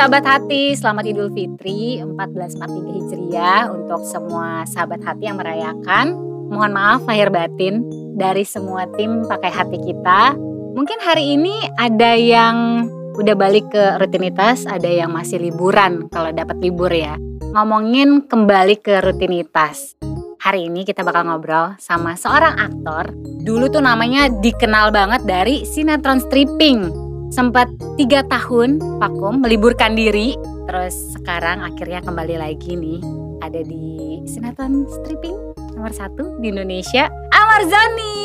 sahabat 0.00 0.24
hati, 0.24 0.72
selamat 0.72 1.12
Idul 1.12 1.28
Fitri 1.36 2.00
1443 2.00 2.96
Hijriah 2.96 3.68
untuk 3.68 4.00
semua 4.08 4.64
sahabat 4.64 5.04
hati 5.04 5.28
yang 5.28 5.36
merayakan. 5.36 6.16
Mohon 6.48 6.72
maaf 6.72 7.04
lahir 7.04 7.28
batin 7.28 7.84
dari 8.16 8.48
semua 8.48 8.88
tim 8.96 9.28
pakai 9.28 9.52
hati 9.52 9.76
kita. 9.76 10.32
Mungkin 10.72 11.04
hari 11.04 11.36
ini 11.36 11.52
ada 11.76 12.16
yang 12.16 12.88
udah 13.12 13.36
balik 13.36 13.68
ke 13.68 14.00
rutinitas, 14.00 14.64
ada 14.64 14.88
yang 14.88 15.12
masih 15.12 15.36
liburan 15.36 16.08
kalau 16.08 16.32
dapat 16.32 16.56
libur 16.64 16.88
ya. 16.88 17.20
Ngomongin 17.52 18.24
kembali 18.24 18.80
ke 18.80 19.04
rutinitas. 19.04 20.00
Hari 20.40 20.72
ini 20.72 20.88
kita 20.88 21.04
bakal 21.04 21.28
ngobrol 21.28 21.76
sama 21.76 22.16
seorang 22.16 22.56
aktor. 22.56 23.12
Dulu 23.44 23.68
tuh 23.68 23.84
namanya 23.84 24.32
dikenal 24.32 24.96
banget 24.96 25.28
dari 25.28 25.68
sinetron 25.68 26.24
stripping 26.24 27.09
sempat 27.30 27.70
tiga 27.94 28.26
tahun 28.26 28.82
vakum 28.98 29.38
meliburkan 29.38 29.94
diri 29.94 30.34
terus 30.66 31.14
sekarang 31.14 31.62
akhirnya 31.62 32.02
kembali 32.02 32.34
lagi 32.42 32.74
nih 32.74 32.98
ada 33.38 33.62
di 33.62 34.18
sinetron 34.26 34.82
stripping 34.90 35.38
nomor 35.78 35.94
satu 35.94 36.34
di 36.42 36.50
Indonesia 36.50 37.06
Amar 37.30 37.62
Zani 37.70 38.18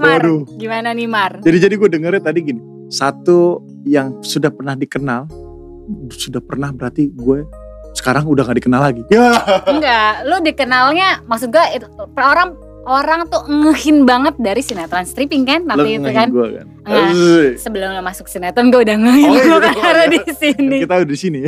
Mar 0.00 0.24
Waduh. 0.24 0.48
gimana 0.56 0.96
nih 0.96 1.08
Mar 1.08 1.44
Jadi 1.44 1.56
jadi 1.60 1.74
gue 1.76 1.88
dengernya 1.88 2.22
tadi 2.22 2.38
gini, 2.44 2.60
satu 2.88 3.64
yang 3.84 4.20
sudah 4.22 4.52
pernah 4.52 4.76
dikenal, 4.76 5.26
sudah 6.12 6.38
pernah 6.44 6.70
berarti 6.70 7.10
gue 7.10 7.42
sekarang 7.96 8.28
udah 8.28 8.44
gak 8.46 8.58
dikenal 8.62 8.80
lagi. 8.80 9.02
Ya. 9.10 9.34
enggak 9.66 10.12
lu 10.28 10.36
dikenalnya 10.44 11.26
maksud 11.26 11.50
gue 11.50 11.64
itu, 11.74 11.86
orang 12.14 12.54
orang 12.88 13.28
tuh 13.28 13.44
ngehin 13.44 14.02
banget 14.02 14.34
dari 14.36 14.58
sinetron 14.58 15.04
stripping 15.04 15.44
kan 15.44 15.60
tapi 15.62 15.96
itu 15.96 16.08
kan 16.08 16.28
gue 16.28 16.48
kan. 16.56 16.66
Asik. 16.82 17.60
sebelum 17.60 17.92
lo 17.92 18.00
masuk 18.00 18.24
sinetron 18.26 18.68
gue 18.68 18.80
udah 18.80 18.96
ngehin 18.96 19.28
Oh, 19.28 19.36
lo 19.36 19.68
karena 19.76 20.04
iya. 20.04 20.16
di 20.16 20.32
sini 20.32 20.76
Kita 20.80 20.94
udah 20.96 21.06
di 21.06 21.18
sini. 21.18 21.40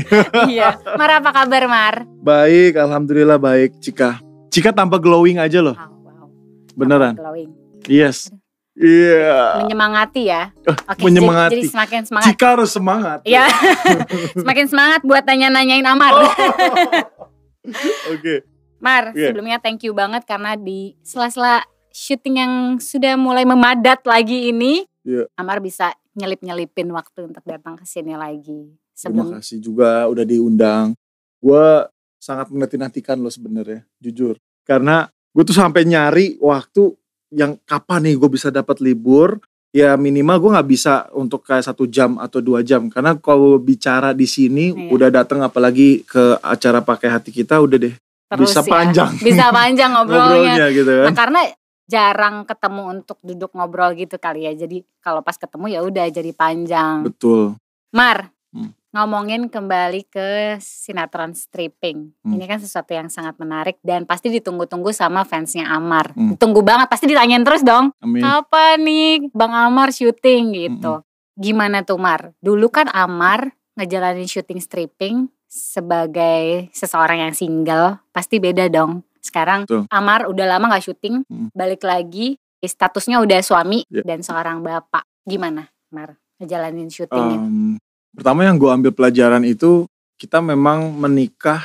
iya 0.46 0.76
Mar 0.94 1.10
apa 1.16 1.32
kabar 1.32 1.64
Mar 1.64 1.94
baik, 2.20 2.76
alhamdulillah 2.76 3.40
baik. 3.40 3.80
Cika, 3.80 4.20
Cika 4.48 4.70
tanpa 4.70 5.00
glowing 5.00 5.40
aja 5.40 5.58
loh, 5.58 5.72
Oh, 5.72 5.88
wow. 6.04 6.28
beneran. 6.76 7.16
Glowing. 7.16 7.48
Yes. 7.86 8.28
Iya. 8.72 9.60
Menyemangati 9.60 10.22
ya. 10.26 10.52
Eh, 10.60 10.72
Oke, 10.86 11.00
menyemangati. 11.02 11.52
Jadi, 11.52 11.62
jadi 11.62 11.72
semakin 11.72 12.00
semangat. 12.04 12.26
Cika 12.28 12.46
harus 12.50 12.70
semangat. 12.70 13.18
Iya. 13.24 13.44
semakin 14.40 14.66
semangat 14.68 15.00
buat 15.00 15.20
tanya-nanyain 15.22 15.84
Amar. 15.84 16.12
Oh. 16.14 16.28
Oke. 18.12 18.34
Mar, 18.80 19.12
Iya. 19.12 19.30
sebelumnya 19.30 19.60
thank 19.60 19.84
you 19.84 19.92
banget 19.92 20.24
karena 20.24 20.56
di 20.56 20.96
sela-sela 21.04 21.62
syuting 21.92 22.36
yang 22.40 22.52
sudah 22.80 23.14
mulai 23.14 23.44
memadat 23.44 24.00
lagi 24.08 24.48
ini, 24.48 24.88
Iya. 25.04 25.28
Amar 25.36 25.60
bisa 25.60 25.92
nyelip-nyelipin 26.12 26.88
waktu 26.90 27.28
untuk 27.28 27.44
datang 27.44 27.76
ke 27.76 27.84
sini 27.84 28.16
lagi. 28.16 28.72
Terima 28.96 29.24
Sebelum 29.24 29.26
kasih 29.40 29.58
juga 29.60 30.04
udah 30.08 30.24
diundang. 30.24 30.92
Gue 31.40 31.88
sangat 32.20 32.52
menanti-nantikan 32.52 33.16
lo 33.16 33.32
sebenarnya, 33.32 33.84
jujur. 33.96 34.36
Karena 34.64 35.08
gue 35.08 35.42
tuh 35.44 35.56
sampai 35.56 35.88
nyari 35.88 36.36
waktu 36.36 36.92
yang 37.32 37.56
kapan 37.64 38.10
nih 38.10 38.14
gue 38.20 38.28
bisa 38.28 38.52
dapat 38.52 38.80
libur. 38.84 39.40
Ya 39.70 39.94
minimal 39.94 40.36
gue 40.42 40.50
nggak 40.50 40.68
bisa 40.68 40.94
untuk 41.14 41.46
kayak 41.46 41.62
satu 41.64 41.86
jam 41.86 42.18
atau 42.18 42.42
dua 42.42 42.60
jam. 42.60 42.90
Karena 42.90 43.14
kalau 43.16 43.56
bicara 43.56 44.10
di 44.12 44.26
sini 44.28 44.74
Iya. 44.74 44.90
udah 44.92 45.08
datang 45.14 45.40
apalagi 45.40 46.02
ke 46.04 46.36
acara 46.42 46.82
pakai 46.82 47.08
hati 47.08 47.30
kita 47.30 47.56
udah 47.62 47.78
deh 47.78 47.94
terus 48.30 48.48
bisa 48.48 48.62
ya, 48.62 48.70
panjang. 48.70 49.10
bisa 49.18 49.44
panjang 49.50 49.90
ngobrolnya. 49.94 50.30
ngobrolnya 50.54 50.66
gitu 50.70 50.90
Nah, 50.92 51.04
kan. 51.04 51.14
karena 51.18 51.40
jarang 51.84 52.36
ketemu 52.44 52.82
untuk 52.92 53.18
duduk 53.20 53.50
ngobrol 53.50 53.90
gitu 53.92 54.14
kali 54.16 54.46
ya. 54.46 54.54
Jadi 54.54 54.80
kalau 54.98 55.20
pas 55.20 55.34
ketemu 55.34 55.66
ya 55.68 55.80
udah 55.82 56.06
jadi 56.06 56.30
panjang. 56.30 57.02
Betul. 57.02 57.58
Mar, 57.90 58.30
Hmm. 58.50 58.74
ngomongin 58.90 59.46
kembali 59.46 60.06
ke 60.06 60.28
sinetron 60.58 61.30
stripping. 61.32 62.10
Hmm. 62.20 62.34
Ini 62.34 62.44
kan 62.44 62.58
sesuatu 62.58 62.90
yang 62.90 63.06
sangat 63.06 63.38
menarik 63.38 63.78
dan 63.80 64.02
pasti 64.02 64.26
ditunggu-tunggu 64.28 64.90
sama 64.90 65.22
fansnya 65.22 65.66
Amar. 65.66 66.10
Hmm. 66.14 66.34
Ditunggu 66.34 66.58
banget, 66.60 66.86
pasti 66.86 67.06
ditanyain 67.06 67.42
terus 67.42 67.62
dong. 67.62 67.94
Amin. 67.98 68.18
Apa 68.20 68.74
nih 68.74 69.30
Bang 69.30 69.54
Amar 69.54 69.90
syuting 69.90 70.50
gitu. 70.52 70.98
Hmm. 70.98 71.06
Gimana 71.34 71.82
tuh 71.82 71.94
Mar? 71.96 72.34
Dulu 72.38 72.66
kan 72.68 72.90
Amar 72.90 73.54
ngejalanin 73.74 74.26
syuting 74.26 74.58
stripping 74.58 75.30
sebagai 75.50 76.70
seseorang 76.70 77.26
yang 77.26 77.34
single, 77.34 77.98
pasti 78.14 78.38
beda 78.38 78.70
dong. 78.70 79.02
Sekarang 79.18 79.66
Betul. 79.66 79.84
Amar 79.90 80.30
udah 80.30 80.46
lama 80.46 80.70
gak 80.70 80.86
syuting, 80.86 81.26
Hmm. 81.26 81.50
balik 81.52 81.82
lagi 81.82 82.38
statusnya 82.60 83.18
udah 83.24 83.40
suami 83.40 83.82
Ya. 83.88 84.04
dan 84.04 84.22
seorang 84.22 84.60
bapak. 84.60 85.02
Gimana 85.24 85.68
Mar 85.90 86.16
ngejalanin 86.38 86.88
syutingnya? 86.88 87.36
Em, 87.40 87.76
pertama 88.14 88.44
yang 88.44 88.56
gue 88.56 88.70
ambil 88.70 88.92
pelajaran 88.94 89.42
itu 89.42 89.84
kita 90.16 90.38
memang 90.38 90.92
menikah 90.92 91.60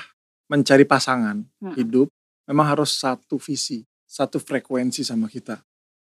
mencari 0.47 0.83
pasangan 0.83 1.43
Hmm. 1.61 1.73
hidup 1.75 2.07
memang 2.45 2.67
harus 2.69 2.95
satu 2.95 3.35
visi 3.37 3.81
satu 4.05 4.37
frekuensi 4.37 5.01
sama 5.01 5.25
kita 5.27 5.57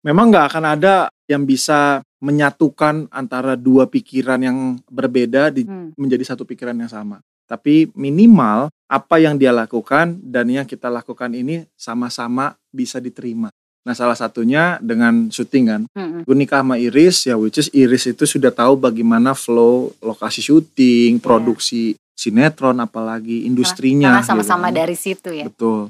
memang 0.01 0.31
nggak 0.31 0.47
akan 0.49 0.65
ada 0.65 0.95
yang 1.27 1.43
bisa 1.45 2.01
menyatukan 2.23 3.11
antara 3.11 3.59
dua 3.59 3.91
pikiran 3.91 4.39
yang 4.41 4.59
berbeda 4.87 5.51
di- 5.51 5.67
Hmm. 5.67 5.93
menjadi 5.99 6.33
satu 6.33 6.47
pikiran 6.47 6.79
yang 6.79 6.89
sama 6.89 7.19
tapi 7.51 7.91
minimal 7.99 8.71
apa 8.87 9.19
yang 9.19 9.35
dia 9.35 9.51
lakukan 9.51 10.15
dan 10.23 10.47
yang 10.47 10.63
kita 10.63 10.87
lakukan 10.87 11.35
ini 11.35 11.67
sama-sama 11.75 12.55
bisa 12.71 13.03
diterima 13.03 13.51
nah 13.81 13.97
salah 13.97 14.15
satunya 14.15 14.79
dengan 14.79 15.27
syuting 15.29 15.65
kan 15.67 15.83
Mm-mm. 15.91 16.23
gue 16.23 16.37
nikah 16.37 16.63
sama 16.63 16.79
Iris 16.79 17.27
ya 17.27 17.35
which 17.35 17.59
is 17.59 17.67
Iris 17.73 18.07
itu 18.07 18.23
sudah 18.23 18.55
tahu 18.55 18.79
bagaimana 18.79 19.35
flow 19.35 19.91
lokasi 19.99 20.39
syuting, 20.39 21.19
produksi 21.19 21.97
sinetron 22.13 22.77
apalagi 22.79 23.49
industrinya 23.49 24.21
Karena 24.21 24.29
sama-sama 24.29 24.69
gitu 24.69 24.71
kan. 24.71 24.79
dari 24.85 24.97
situ 25.01 25.29
ya. 25.33 25.45
Betul. 25.49 25.89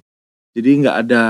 Jadi 0.54 0.70
nggak 0.86 0.96
ada 1.02 1.24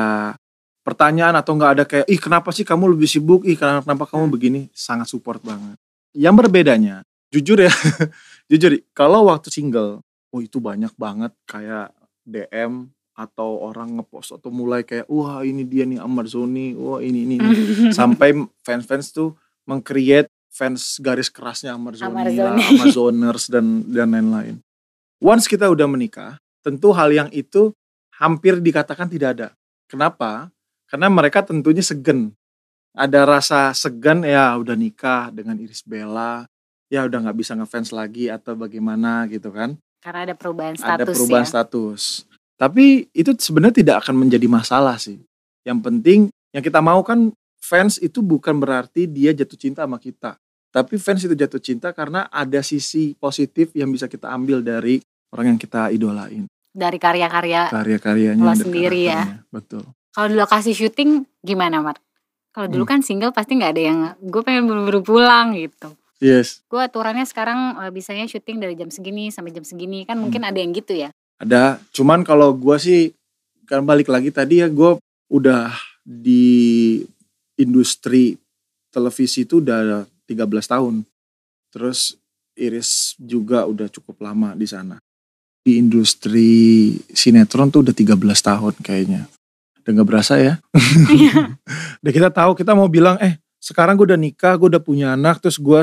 pertanyaan 0.84 1.40
atau 1.40 1.56
nggak 1.56 1.72
ada 1.72 1.84
kayak 1.88 2.06
ih 2.08 2.20
kenapa 2.20 2.52
sih 2.52 2.68
kamu 2.68 2.92
lebih 2.92 3.08
sibuk, 3.08 3.48
ih 3.48 3.56
kenapa, 3.56 3.88
kenapa 3.88 4.04
kamu 4.04 4.28
Hmm. 4.28 4.34
begini? 4.36 4.60
Sangat 4.76 5.08
support 5.08 5.40
banget. 5.40 5.80
Yang 6.12 6.34
berbedanya, 6.44 7.00
jujur 7.32 7.64
ya, 7.64 7.72
jujur 8.52 8.76
kalau 8.92 9.32
waktu 9.32 9.48
single, 9.48 10.04
oh 10.30 10.40
itu 10.42 10.62
banyak 10.62 10.94
banget 10.94 11.34
kayak 11.46 11.94
DM 12.22 12.90
atau 13.20 13.60
orang 13.60 14.00
ngepost 14.00 14.40
atau 14.40 14.48
mulai 14.48 14.80
kayak 14.80 15.04
wah 15.10 15.44
ini 15.44 15.66
dia 15.68 15.84
nih 15.84 16.00
Amar 16.00 16.24
Zoni, 16.24 16.72
wah 16.72 17.04
ini 17.04 17.28
ini, 17.28 17.36
ini 17.36 17.52
sampai 17.98 18.32
fans-fans 18.64 19.12
tuh 19.12 19.36
meng-create 19.68 20.30
fans 20.48 20.96
garis 21.02 21.28
kerasnya 21.28 21.76
Amar 21.76 21.94
lah, 22.00 22.08
Zoni. 22.56 22.64
Amazoners 22.80 23.52
dan 23.52 23.84
dan 23.92 24.08
lain-lain. 24.14 24.56
Once 25.20 25.44
kita 25.44 25.68
udah 25.68 25.84
menikah, 25.84 26.40
tentu 26.64 26.96
hal 26.96 27.12
yang 27.12 27.28
itu 27.28 27.76
hampir 28.16 28.56
dikatakan 28.56 29.10
tidak 29.12 29.28
ada. 29.36 29.48
Kenapa? 29.84 30.48
Karena 30.88 31.12
mereka 31.12 31.44
tentunya 31.44 31.84
segen. 31.84 32.32
Ada 32.96 33.22
rasa 33.22 33.70
segan 33.76 34.24
ya 34.24 34.56
udah 34.56 34.74
nikah 34.74 35.30
dengan 35.30 35.60
Iris 35.60 35.84
Bella, 35.84 36.48
ya 36.90 37.04
udah 37.06 37.28
nggak 37.28 37.38
bisa 37.38 37.52
ngefans 37.54 37.92
lagi 37.92 38.32
atau 38.32 38.56
bagaimana 38.56 39.28
gitu 39.28 39.52
kan 39.52 39.78
Karena 40.00 40.24
ada 40.24 40.34
perubahan 40.34 40.74
status 40.76 40.96
ada 40.96 41.04
perubahan 41.04 41.44
ya. 41.44 41.50
status. 41.52 42.02
Tapi 42.56 43.08
itu 43.12 43.32
sebenarnya 43.36 43.76
tidak 43.84 43.96
akan 44.04 44.16
menjadi 44.16 44.46
masalah 44.48 44.96
sih. 45.00 45.20
Yang 45.64 45.78
penting 45.80 46.20
yang 46.52 46.64
kita 46.64 46.80
mau 46.80 47.00
kan 47.04 47.32
fans 47.60 48.00
itu 48.00 48.24
bukan 48.24 48.56
berarti 48.56 49.04
dia 49.04 49.32
jatuh 49.36 49.56
cinta 49.60 49.84
sama 49.84 50.00
kita. 50.00 50.36
Tapi 50.70 50.96
fans 50.96 51.24
itu 51.24 51.34
jatuh 51.36 51.60
cinta 51.60 51.92
karena 51.92 52.28
ada 52.30 52.60
sisi 52.64 53.12
positif 53.16 53.74
yang 53.76 53.90
bisa 53.90 54.08
kita 54.08 54.30
ambil 54.30 54.64
dari 54.64 55.00
orang 55.32 55.56
yang 55.56 55.58
kita 55.60 55.90
idolain. 55.90 56.48
Dari 56.70 56.96
karya-karya. 57.02 57.68
Karya-karyanya 57.68 58.44
Lo 58.44 58.54
sendiri 58.54 59.10
ya. 59.10 59.42
Betul. 59.50 59.82
Kalau 60.10 60.26
di 60.30 60.36
lokasi 60.38 60.72
syuting 60.72 61.26
gimana 61.42 61.82
Mar? 61.82 61.98
Kalau 62.50 62.66
dulu 62.66 62.82
Hmm. 62.86 62.92
kan 62.98 63.00
single 63.02 63.30
pasti 63.30 63.58
nggak 63.58 63.72
ada 63.74 63.82
yang 63.82 63.98
gue 64.18 64.42
pengen 64.42 64.66
buru-buru 64.66 65.00
pulang 65.02 65.54
gitu. 65.54 65.94
Yes. 66.20 66.60
Gue 66.68 66.84
aturannya 66.84 67.24
sekarang 67.24 67.80
eh, 67.80 67.90
bisanya 67.90 68.28
syuting 68.28 68.60
dari 68.60 68.76
jam 68.76 68.92
segini 68.92 69.32
sampai 69.32 69.56
jam 69.56 69.64
segini 69.64 70.04
kan 70.04 70.20
mungkin 70.20 70.44
Hmm. 70.44 70.50
ada 70.52 70.58
yang 70.60 70.72
gitu 70.76 70.92
ya. 70.92 71.08
Ada. 71.40 71.80
Cuman 71.96 72.20
kalau 72.22 72.52
gua 72.52 72.76
sih 72.76 73.16
kan 73.64 73.80
balik 73.88 74.12
lagi 74.12 74.28
tadi 74.28 74.60
ya 74.60 74.68
gue 74.68 75.00
udah 75.32 75.72
di 76.04 77.00
industri 77.56 78.36
televisi 78.92 79.48
itu 79.48 79.64
udah 79.64 80.04
13 80.28 80.68
tahun. 80.68 81.08
Terus 81.72 82.18
Iris 82.58 83.16
juga 83.16 83.64
udah 83.64 83.88
cukup 83.88 84.20
lama 84.20 84.52
di 84.52 84.68
sana. 84.68 85.00
Di 85.64 85.80
industri 85.80 86.92
sinetron 87.14 87.72
tuh 87.72 87.80
udah 87.86 87.94
13 87.96 88.16
tahun 88.44 88.74
kayaknya. 88.84 89.24
Udah 89.80 89.90
gak 89.96 90.08
berasa 90.08 90.36
ya. 90.36 90.60
Iya. 91.08 91.56
Udah 92.04 92.12
kita 92.12 92.28
tahu 92.28 92.52
kita 92.56 92.72
mau 92.76 92.88
bilang 92.88 93.16
eh 93.20 93.36
sekarang 93.60 93.92
gue 93.96 94.08
udah 94.08 94.16
nikah, 94.16 94.56
gue 94.56 94.72
udah 94.72 94.80
punya 94.80 95.12
anak, 95.12 95.40
terus 95.44 95.60
gue 95.60 95.80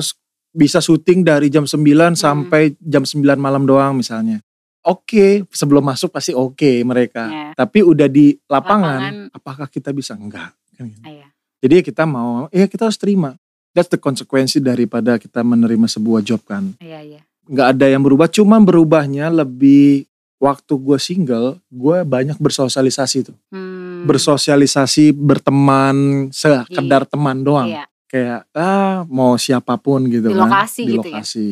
bisa 0.58 0.82
syuting 0.82 1.22
dari 1.22 1.48
jam 1.48 1.64
9 1.64 1.78
sampai 2.18 2.74
jam 2.82 3.06
9 3.06 3.22
malam 3.38 3.64
doang 3.64 3.94
misalnya. 3.94 4.42
Oke, 4.82 5.46
sebelum 5.52 5.84
masuk 5.84 6.10
pasti 6.10 6.32
oke 6.32 6.82
mereka. 6.82 7.28
Ya. 7.28 7.48
Tapi 7.54 7.84
udah 7.84 8.08
di 8.08 8.34
lapangan, 8.46 9.30
Lapangan. 9.30 9.36
apakah 9.36 9.68
kita 9.68 9.92
bisa? 9.92 10.16
Enggak. 10.16 10.56
Kan 10.74 10.90
gitu. 10.90 11.04
Iya. 11.04 11.28
Jadi 11.58 11.76
kita 11.84 12.04
mau, 12.04 12.50
ya 12.50 12.66
kita 12.66 12.90
harus 12.90 12.98
terima. 12.98 13.38
that's 13.72 13.94
the 13.94 14.02
konsekuensi 14.02 14.58
daripada 14.58 15.22
kita 15.22 15.46
menerima 15.46 15.86
sebuah 15.86 16.26
job 16.26 16.42
kan 16.42 16.74
Iya 16.82 16.98
iya. 17.00 17.22
nggak 17.46 17.68
ada 17.78 17.86
yang 17.86 18.02
berubah 18.02 18.26
cuman 18.26 18.66
berubahnya 18.66 19.30
lebih 19.30 20.10
waktu 20.38 20.74
gue 20.74 20.98
single 20.98 21.62
gue 21.70 21.98
banyak 22.02 22.42
bersosialisasi 22.42 23.18
tuh 23.24 23.38
Hmm. 23.54 24.10
bersosialisasi 24.10 25.14
berteman 25.14 26.28
sekedar 26.34 27.06
teman 27.06 27.46
doang 27.46 27.70
Iya. 27.70 27.86
Kayak 28.08 28.48
ah 28.56 29.04
mau 29.08 29.36
siapa 29.36 29.76
pun 29.78 30.08
gitu 30.08 30.32
Di 30.32 30.36
kan 30.36 30.48
lokasi 30.48 30.82
di 30.88 30.96
gitu 30.96 31.08
ya? 31.08 31.20
lokasi 31.20 31.48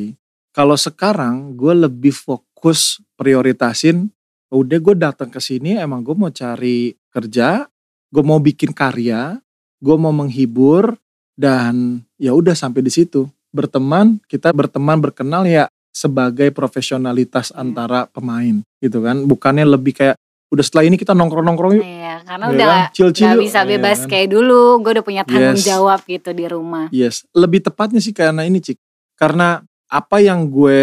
kalau 0.56 0.76
sekarang 0.76 1.54
gue 1.54 1.74
lebih 1.76 2.16
fokus 2.16 3.04
prioritasin 3.20 4.08
udah 4.50 4.80
gue 4.80 4.96
datang 4.96 5.28
ke 5.28 5.40
sini 5.40 5.76
emang 5.76 6.00
gue 6.02 6.16
mau 6.16 6.32
cari 6.32 6.96
kerja 7.12 7.68
gue 8.08 8.24
mau 8.24 8.40
bikin 8.40 8.72
karya 8.72 9.36
gue 9.84 9.96
mau 10.00 10.16
menghibur 10.16 10.96
dan 11.36 12.00
ya 12.16 12.32
udah 12.32 12.56
sampai 12.56 12.80
di 12.80 12.92
situ 12.92 13.28
berteman 13.52 14.24
kita 14.32 14.56
berteman 14.56 15.04
berkenal 15.04 15.44
ya 15.44 15.68
sebagai 15.92 16.52
profesionalitas 16.52 17.52
Hmm. 17.52 17.72
antara 17.72 18.08
pemain 18.08 18.64
gitu 18.80 19.00
kan 19.04 19.24
bukannya 19.24 19.64
lebih 19.68 19.96
kayak 19.96 20.16
udah 20.48 20.62
setelah 20.62 20.86
ini 20.86 20.96
kita 20.96 21.12
nongkrong 21.12 21.44
nongkrong 21.44 21.74
yuk 21.76 21.86
Iya, 21.86 22.16
karena 22.24 22.46
ya 22.46 22.54
udah 22.54 22.68
kan? 22.68 22.82
Chill, 22.92 23.12
chill 23.12 23.34
yuk. 23.34 23.42
bisa 23.44 23.60
Iya 23.62 23.70
bebas 23.72 24.00
kan? 24.00 24.10
kayak 24.10 24.28
dulu. 24.30 24.62
Gue 24.80 24.92
udah 24.94 25.06
punya 25.06 25.24
tanggung 25.24 25.58
Yes. 25.58 25.66
jawab 25.66 26.00
gitu 26.06 26.30
di 26.32 26.46
rumah. 26.46 26.86
Yes, 26.90 27.16
lebih 27.32 27.60
tepatnya 27.62 27.98
sih 27.98 28.12
karena 28.12 28.44
ini 28.44 28.60
Cik. 28.60 28.78
Karena 29.16 29.60
apa 29.86 30.18
yang 30.20 30.48
gue 30.48 30.82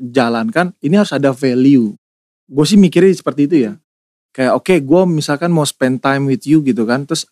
jalankan 0.00 0.72
ini 0.78 0.94
harus 0.94 1.10
ada 1.10 1.30
value. 1.30 1.94
Gue 2.44 2.64
sih 2.64 2.76
mikirnya 2.76 3.12
seperti 3.12 3.46
itu 3.46 3.56
ya. 3.60 3.72
Kayak 4.30 4.52
oke 4.56 4.74
gue 4.76 5.02
misalkan 5.04 5.50
mau 5.50 5.62
spend 5.62 5.98
time 5.98 6.26
with 6.26 6.44
you 6.44 6.60
gitu 6.60 6.84
kan. 6.84 7.04
Terus 7.04 7.26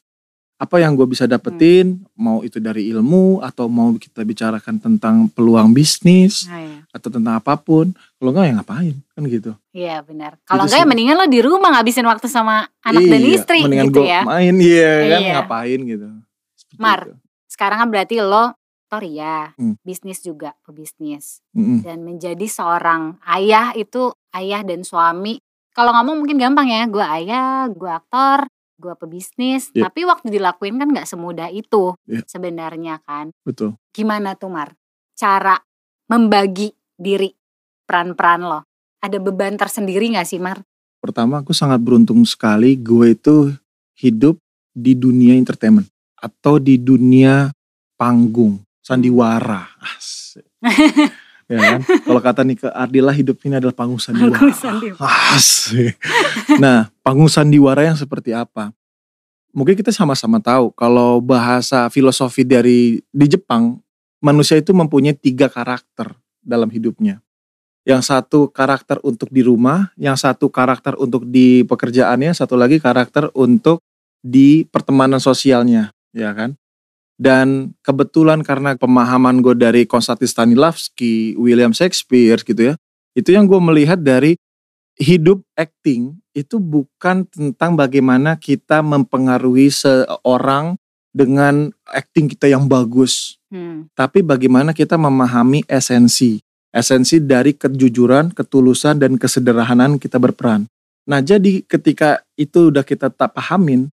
apa 0.61 0.77
yang 0.77 0.93
gue 0.93 1.09
bisa 1.09 1.25
dapetin, 1.25 2.05
mau 2.13 2.45
itu 2.45 2.61
dari 2.61 2.85
ilmu 2.87 3.41
atau 3.41 3.65
mau 3.65 3.97
kita 3.97 4.21
bicarakan 4.21 4.77
tentang 4.77 5.25
peluang 5.27 5.73
bisnis 5.73 6.45
Nah, 6.45 6.61
iya. 6.61 6.79
atau 6.93 7.09
tentang 7.09 7.35
apa 7.35 7.57
pun. 7.57 7.97
Kalau 8.15 8.29
enggak 8.29 8.45
ya 8.45 8.53
ngapain 8.55 8.95
kan 9.11 9.23
gitu. 9.25 9.53
Iya 9.73 10.05
benar. 10.05 10.37
Kalau 10.45 10.63
Gitu 10.63 10.77
enggak 10.77 10.81
ya 10.85 10.87
mendingan 10.87 11.17
lo 11.17 11.25
di 11.25 11.41
rumah 11.41 11.73
ngabisin 11.73 12.05
waktu 12.05 12.29
sama 12.29 12.69
anak 12.81 13.03
dan 13.03 13.21
Iya, 13.21 13.33
istri 13.35 13.59
mendingan 13.65 13.89
gitu 13.89 13.99
gue 13.99 14.13
ya. 14.13 14.21
main 14.23 14.55
iya 14.55 14.93
kan 15.09 15.21
Iya. 15.25 15.33
ngapain 15.35 15.81
gitu. 15.83 16.09
Seperti 16.55 16.77
Mar. 16.79 17.01
itu. 17.03 17.15
Sekarang 17.49 17.79
kan 17.79 17.89
berarti 17.89 18.15
lo 18.21 18.45
aktor 18.85 19.03
ya, 19.03 19.57
Hmm. 19.57 19.81
bisnis 19.81 20.21
juga 20.21 20.53
pebisnis 20.61 21.41
Mm-mm. 21.51 21.81
dan 21.81 22.05
menjadi 22.05 22.45
seorang 22.45 23.17
ayah 23.25 23.73
itu 23.73 24.13
ayah 24.31 24.61
dan 24.61 24.85
suami. 24.85 25.41
Kalau 25.71 25.95
ngomong 25.95 26.21
mungkin 26.21 26.37
gampang 26.37 26.69
ya, 26.69 26.85
gue 26.85 27.01
ayah, 27.01 27.65
gue 27.67 27.87
aktor, 27.89 28.45
gue 28.81 28.97
pebisnis. 28.97 29.69
Iya. 29.77 29.87
Tapi 29.93 30.09
waktu 30.09 30.33
dilakuin 30.33 30.81
kan 30.81 30.89
nggak 30.89 31.05
semudah 31.05 31.53
itu 31.53 31.93
Iya. 32.09 32.25
sebenarnya 32.25 33.05
kan. 33.05 33.37
Betul. 33.45 33.77
Gimana 33.93 34.33
tuh 34.35 34.49
Mar? 34.49 34.73
Cara 35.13 35.61
membagi 36.09 36.73
diri 36.97 37.29
peran-peran 37.85 38.41
lo. 38.49 38.61
Ada 39.05 39.21
beban 39.21 39.61
tersendiri 39.61 40.13
gak 40.17 40.29
sih 40.29 40.41
Mar? 40.41 40.65
Pertama 41.01 41.41
aku 41.41 41.53
sangat 41.57 41.81
beruntung 41.81 42.21
sekali 42.25 42.77
gue 42.77 43.17
itu 43.17 43.53
hidup 43.97 44.37
di 44.73 44.93
dunia 44.93 45.37
entertainment 45.37 45.89
atau 46.21 46.61
di 46.61 46.77
dunia 46.77 47.49
panggung, 47.97 48.61
sandiwara. 48.81 49.65
Asik. 49.81 50.45
ya 51.51 51.59
kan? 51.59 51.81
Kalau 51.83 52.21
kata 52.23 52.47
Nika 52.47 52.71
Ardila 52.71 53.11
hidup 53.11 53.43
ini 53.43 53.59
adalah 53.59 53.75
panggung 53.75 53.99
sandiwara. 53.99 54.39
Panggung 54.39 54.55
sandiwara. 54.55 55.35
Asik. 55.35 55.95
Nah, 56.63 56.95
panggung 57.03 57.27
sandiwara 57.27 57.83
yang 57.83 57.99
seperti 57.99 58.31
apa? 58.31 58.71
Mungkin 59.51 59.75
kita 59.75 59.91
sama-sama 59.91 60.39
tahu 60.39 60.71
kalau 60.79 61.19
bahasa 61.19 61.91
filosofi 61.91 62.47
dari 62.47 63.03
di 63.11 63.27
Jepang, 63.27 63.83
manusia 64.23 64.55
itu 64.55 64.71
mempunyai 64.71 65.19
tiga 65.19 65.51
karakter 65.51 66.15
dalam 66.39 66.71
hidupnya. 66.71 67.19
Yang 67.83 68.15
satu 68.15 68.47
karakter 68.47 69.03
untuk 69.03 69.27
di 69.35 69.43
rumah, 69.43 69.91
yang 69.99 70.15
satu 70.15 70.47
karakter 70.53 70.95
untuk 71.03 71.27
di 71.27 71.67
pekerjaannya, 71.67 72.31
satu 72.31 72.55
lagi 72.55 72.79
karakter 72.79 73.33
untuk 73.35 73.83
di 74.23 74.69
pertemanan 74.69 75.19
sosialnya, 75.19 75.91
ya 76.15 76.31
kan? 76.31 76.55
Dan 77.21 77.77
kebetulan 77.85 78.41
karena 78.41 78.81
pemahaman 78.81 79.45
gue 79.45 79.53
dari 79.53 79.85
Konstantin 79.85 80.25
Stanislavski, 80.25 81.37
William 81.37 81.77
Shakespeare 81.77 82.41
gitu 82.41 82.73
ya, 82.73 82.75
itu 83.13 83.37
yang 83.37 83.45
gue 83.45 83.61
melihat 83.61 84.01
dari 84.01 84.41
hidup 84.97 85.45
acting 85.53 86.17
itu 86.33 86.57
bukan 86.57 87.29
tentang 87.29 87.77
bagaimana 87.77 88.41
kita 88.41 88.81
mempengaruhi 88.81 89.69
seorang 89.69 90.81
dengan 91.13 91.75
acting 91.91 92.31
kita 92.31 92.47
yang 92.49 92.71
bagus, 92.71 93.37
Hmm. 93.51 93.91
tapi 93.99 94.23
bagaimana 94.23 94.71
kita 94.71 94.95
memahami 94.95 95.67
esensi, 95.67 96.39
esensi 96.71 97.19
dari 97.19 97.51
kejujuran, 97.51 98.31
ketulusan 98.31 99.03
dan 99.03 99.19
kesederhanaan 99.19 99.99
kita 99.99 100.23
berperan. 100.23 100.71
Nah, 101.11 101.19
jadi 101.19 101.67
ketika 101.67 102.23
itu 102.39 102.71
udah 102.71 102.87
kita 102.87 103.11
tak 103.11 103.35
pahamin, 103.35 103.91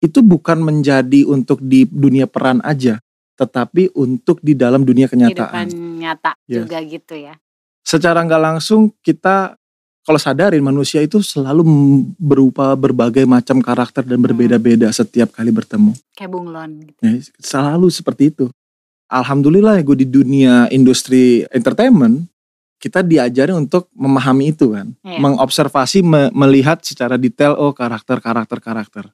itu 0.00 0.20
bukan 0.20 0.58
menjadi 0.58 1.24
untuk 1.24 1.60
di 1.60 1.84
dunia 1.84 2.24
peran 2.24 2.58
aja, 2.60 2.96
tetapi 3.36 3.92
untuk 3.92 4.40
di 4.40 4.52
dalam 4.52 4.82
dunia 4.82 5.06
Kehidupan 5.06 5.28
kenyataan. 5.36 5.66
nyata 5.96 6.32
Yes. 6.44 6.64
juga 6.64 6.78
gitu 6.82 7.14
ya. 7.14 7.34
Secara 7.80 8.24
nggak 8.24 8.42
langsung 8.42 8.92
kita 9.00 9.56
kalau 10.00 10.16
sadarin 10.16 10.64
manusia 10.64 11.04
itu 11.04 11.20
selalu 11.20 11.62
berupa 12.16 12.72
berbagai 12.72 13.28
macam 13.28 13.60
karakter 13.60 14.00
dan 14.02 14.16
berbeda-beda 14.18 14.88
setiap 14.90 15.30
kali 15.30 15.52
bertemu. 15.52 15.92
Kayak 16.16 16.30
bunglon 16.32 16.70
gitu. 16.88 17.00
Ya, 17.00 17.12
selalu 17.36 17.92
seperti 17.92 18.32
itu. 18.32 18.48
Alhamdulillah 19.06 19.76
ya 19.76 19.82
gue 19.82 19.98
di 19.98 20.08
dunia 20.08 20.70
industri 20.70 21.44
entertainment 21.50 22.30
kita 22.80 23.04
diajarin 23.04 23.60
untuk 23.60 23.92
memahami 23.92 24.56
itu 24.56 24.72
kan, 24.72 24.96
Iya. 25.04 25.20
mengobservasi, 25.20 26.00
me- 26.00 26.32
melihat 26.32 26.80
secara 26.80 27.20
detail 27.20 27.52
oh 27.52 27.76
karakter 27.76 28.24
karakter 28.24 28.56
karakter. 28.56 29.04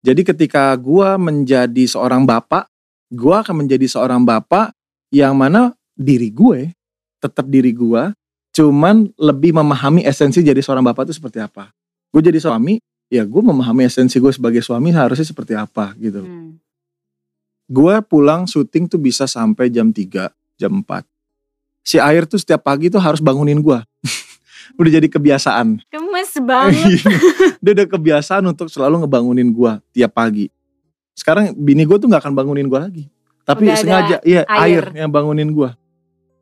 Jadi 0.00 0.24
ketika 0.24 0.72
gue 0.80 1.08
menjadi 1.20 1.84
seorang 1.84 2.24
bapak, 2.24 2.68
gue 3.12 3.34
akan 3.36 3.64
menjadi 3.66 3.84
seorang 3.84 4.24
bapak 4.24 4.72
yang 5.12 5.36
mana 5.36 5.76
diri 5.92 6.32
gue 6.32 6.72
tetap 7.20 7.44
diri 7.52 7.76
gue, 7.76 8.16
cuman 8.56 9.12
lebih 9.20 9.52
memahami 9.52 10.08
esensi 10.08 10.40
jadi 10.40 10.58
seorang 10.64 10.80
bapak 10.80 11.04
itu 11.10 11.20
seperti 11.20 11.44
apa. 11.44 11.68
Gue 12.08 12.24
jadi 12.24 12.40
suami, 12.40 12.80
ya 13.12 13.28
gue 13.28 13.42
memahami 13.44 13.84
esensi 13.84 14.16
gue 14.16 14.32
sebagai 14.32 14.64
suami 14.64 14.88
harusnya 14.94 15.28
seperti 15.28 15.52
apa 15.52 15.92
gitu 16.00 16.24
Hmm. 16.24 16.56
gue 17.70 17.94
pulang 18.02 18.50
syuting 18.50 18.90
tuh 18.90 18.98
bisa 18.98 19.30
sampai 19.30 19.70
jam 19.70 19.94
3, 19.94 20.34
jam 20.58 20.72
4. 20.82 21.06
Si 21.86 22.02
air 22.02 22.26
tuh 22.26 22.34
setiap 22.42 22.66
pagi 22.66 22.90
tuh 22.90 22.98
harus 22.98 23.22
bangunin 23.22 23.62
gue. 23.62 23.78
udah 24.80 24.90
jadi 24.90 25.06
kebiasaan. 25.06 25.78
Gemes 26.30 26.46
banget. 26.46 27.02
Dia 27.58 27.72
udah 27.74 27.88
kebiasaan 27.88 28.44
untuk 28.46 28.70
selalu 28.70 29.02
ngebangunin 29.02 29.50
gue 29.50 29.72
tiap 29.90 30.14
pagi. 30.14 30.46
Sekarang 31.12 31.50
bini 31.52 31.82
gue 31.82 31.96
tuh 31.96 32.06
nggak 32.06 32.22
akan 32.22 32.34
bangunin 32.34 32.66
gue 32.66 32.78
lagi. 32.78 33.04
Tapi 33.42 33.66
Udah 33.66 33.76
sengaja, 33.76 34.16
iya 34.22 34.46
air. 34.46 34.86
air. 34.86 35.02
yang 35.02 35.10
bangunin 35.10 35.50
gue. 35.50 35.70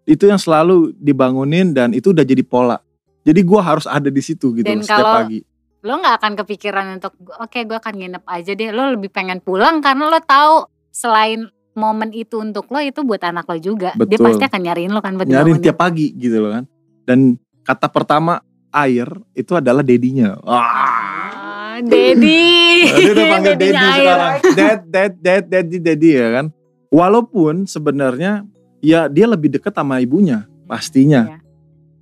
Itu 0.04 0.28
yang 0.28 0.36
selalu 0.36 0.92
dibangunin 0.94 1.72
dan 1.72 1.96
itu 1.96 2.12
udah 2.12 2.22
jadi 2.22 2.44
pola. 2.44 2.80
Jadi 3.24 3.40
gue 3.40 3.60
harus 3.60 3.84
ada 3.84 4.08
di 4.08 4.20
situ 4.20 4.52
gitu 4.52 4.64
Dan 4.64 4.80
loh, 4.80 4.84
setiap 4.84 5.00
kalau- 5.00 5.18
pagi. 5.24 5.40
lo 5.78 5.94
nggak 5.94 6.14
akan 6.18 6.32
kepikiran 6.42 6.84
untuk 6.98 7.14
oke 7.38 7.54
gue 7.54 7.76
akan 7.78 7.94
nginep 7.94 8.24
aja 8.26 8.52
deh. 8.52 8.68
Lo 8.74 8.92
lebih 8.92 9.08
pengen 9.08 9.38
pulang 9.38 9.78
karena 9.78 10.10
lo 10.10 10.18
tahu 10.18 10.66
selain 10.90 11.46
momen 11.72 12.10
itu 12.10 12.42
untuk 12.42 12.66
lo 12.68 12.82
itu 12.82 13.06
buat 13.06 13.22
anak 13.22 13.46
lo 13.46 13.56
juga. 13.56 13.94
Dia 13.94 14.18
Betul. 14.18 14.26
pasti 14.26 14.44
akan 14.44 14.60
nyariin 14.60 14.90
lo 14.90 14.98
kan 14.98 15.14
buat 15.14 15.30
Nyariin 15.30 15.62
tiap 15.62 15.78
pagi 15.78 16.10
gitu 16.12 16.42
loh 16.42 16.50
kan. 16.50 16.64
Dan 17.06 17.38
kata 17.62 17.86
pertama 17.88 18.42
air 18.80 19.06
itu 19.32 19.52
adalah 19.52 19.82
dedinya. 19.82 20.38
Ah, 20.42 21.78
Daddy. 21.78 22.46
Nah, 22.84 22.96
Dia 22.96 23.10
udah 23.12 23.26
panggil 23.28 23.54
Daddy 23.54 23.74
air. 23.74 23.94
sekarang. 23.94 24.32
Dad, 24.54 24.80
dad, 24.86 25.12
dad, 25.18 25.44
daddy, 25.46 25.76
daddy 25.78 26.10
ya 26.12 26.28
kan. 26.32 26.46
Walaupun 26.88 27.54
sebenarnya 27.64 28.48
ya 28.80 29.06
dia 29.06 29.26
lebih 29.26 29.52
dekat 29.52 29.72
sama 29.72 29.98
ibunya 29.98 30.46
pastinya. 30.64 31.28
Iya. 31.28 31.38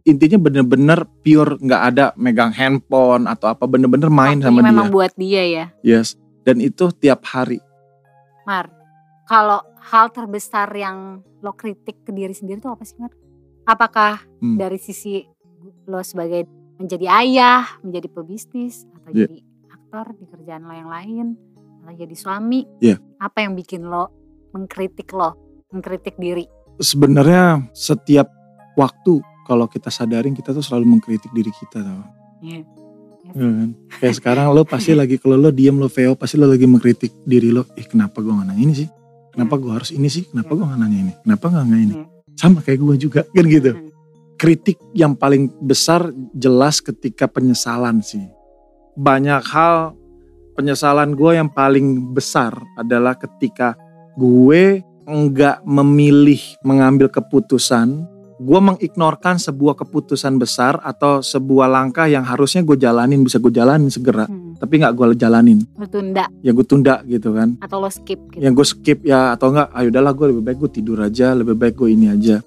Intinya 0.07 0.39
bener-bener 0.39 1.03
pure 1.21 1.59
nggak 1.59 1.83
ada 1.85 2.05
megang 2.15 2.55
handphone 2.55 3.27
atau 3.27 3.51
apa 3.51 3.67
bener-bener 3.67 4.07
main 4.07 4.39
sama 4.39 4.63
dia. 4.63 4.71
memang 4.71 4.89
buat 4.89 5.11
dia 5.15 5.43
ya. 5.43 5.67
Yes. 5.83 6.15
Dan 6.47 6.63
itu 6.63 6.95
tiap 6.95 7.27
hari. 7.27 7.59
Mar, 8.47 8.71
kalau 9.27 9.59
hal 9.83 10.15
terbesar 10.15 10.71
yang 10.71 11.21
lo 11.43 11.51
kritik 11.53 12.07
ke 12.07 12.15
diri 12.15 12.31
sendiri 12.31 12.63
itu 12.63 12.71
apa 12.71 12.87
sih 12.87 12.95
Mar? 12.97 13.11
Apakah 13.67 14.23
Hmm. 14.39 14.55
dari 14.55 14.79
sisi 14.79 15.27
lo 15.85 15.99
sebagai 16.01 16.47
menjadi 16.77 17.07
ayah, 17.25 17.65
menjadi 17.81 18.09
pebisnis, 18.13 18.85
atau 18.93 19.11
Iya. 19.13 19.27
jadi 19.29 19.39
aktor 19.73 20.07
di 20.17 20.25
kerjaan 20.29 20.63
lo 20.69 20.75
yang 20.77 20.91
lain, 20.91 21.27
atau 21.83 21.93
jadi 21.97 22.15
suami? 22.17 22.69
Iya. 22.81 23.01
Apa 23.21 23.45
yang 23.45 23.57
bikin 23.57 23.89
lo 23.89 24.13
mengkritik 24.53 25.09
lo, 25.13 25.37
mengkritik 25.73 26.17
diri? 26.21 26.45
Sebenarnya 26.77 27.65
setiap 27.73 28.29
waktu 28.77 29.25
kalau 29.49 29.65
kita 29.71 29.89
sadarin 29.89 30.37
kita 30.37 30.53
tuh 30.53 30.61
selalu 30.61 30.99
mengkritik 30.99 31.33
diri 31.33 31.49
kita 31.55 31.81
tau. 31.81 32.05
Iya. 32.45 32.61
Iya 33.27 33.33
kan? 33.53 33.71
Kayak 34.01 34.15
sekarang 34.23 34.47
lo 34.55 34.63
pasti 34.63 34.93
lagi 34.95 35.19
kalau 35.19 35.37
lo 35.37 35.51
diem 35.51 35.77
lo 35.77 35.91
VO 35.91 36.15
pasti 36.15 36.39
lo 36.39 36.47
lagi 36.47 36.65
mengkritik 36.69 37.13
diri 37.27 37.51
lo. 37.51 37.67
Eh 37.75 37.85
kenapa 37.85 38.23
gue 38.23 38.33
gak 38.33 38.49
nanya 38.49 38.63
ini 38.63 38.75
sih? 38.77 38.89
Kenapa 39.37 39.61
gue 39.61 39.69
harus 39.69 39.91
ini 39.93 40.09
sih? 40.09 40.25
Kenapa 40.33 40.57
gue 40.57 40.65
nggak 40.65 40.81
nanya 40.81 40.99
ini? 41.05 41.13
Kenapa 41.21 41.45
nggak 41.53 41.65
nggak 41.69 41.81
ini? 41.85 41.95
Hmm. 42.01 42.09
Sama 42.41 42.59
kayak 42.65 42.81
gue 42.81 42.95
juga 42.97 43.21
kan 43.29 43.45
gitu. 43.45 43.71
Hmm. 43.77 43.86
Kritik 44.37 44.77
yang 44.93 45.17
paling 45.17 45.49
besar 45.65 46.13
jelas 46.33 46.85
ketika 46.85 47.25
penyesalan 47.25 48.05
sih. 48.05 48.21
Banyak 48.93 49.43
hal 49.49 49.97
penyesalan 50.53 51.17
gue 51.17 51.37
yang 51.37 51.49
paling 51.49 52.13
besar 52.13 52.53
adalah 52.77 53.17
ketika 53.17 53.77
gue 54.15 54.85
enggak 55.05 55.65
memilih 55.65 56.41
mengambil 56.61 57.09
keputusan, 57.09 58.05
gue 58.37 58.61
mengignorkan 58.61 59.41
sebuah 59.41 59.73
keputusan 59.79 60.37
besar 60.37 60.85
atau 60.85 61.25
sebuah 61.25 61.73
langkah 61.73 62.05
yang 62.05 62.21
harusnya 62.21 62.61
gue 62.61 62.77
jalanin 62.77 63.25
bisa 63.25 63.41
gue 63.41 63.49
jalanin 63.49 63.89
segera, 63.89 64.29
Hmm. 64.29 64.53
tapi 64.61 64.77
nggak 64.77 64.93
gue 64.93 65.07
jalanin, 65.17 65.65
Lu 65.81 65.89
tunda 65.89 66.29
ya 66.45 66.53
gue 66.53 66.67
tunda 66.67 67.01
gitu 67.09 67.33
kan. 67.33 67.57
atau 67.63 67.81
lo 67.81 67.89
skip 67.89 68.21
gitu. 68.35 68.45
Yang 68.45 68.53
gue 68.53 68.67
skip 68.69 68.99
ya 69.01 69.33
atau 69.33 69.55
enggak, 69.55 69.73
ayo 69.73 69.89
udahlah 69.89 70.13
gue 70.13 70.27
lebih 70.29 70.43
baik 70.45 70.59
gue 70.61 70.71
tidur 70.77 70.99
aja, 71.01 71.33
lebih 71.33 71.57
baik 71.57 71.75
gue 71.77 71.89
ini 71.89 72.13
aja. 72.13 72.45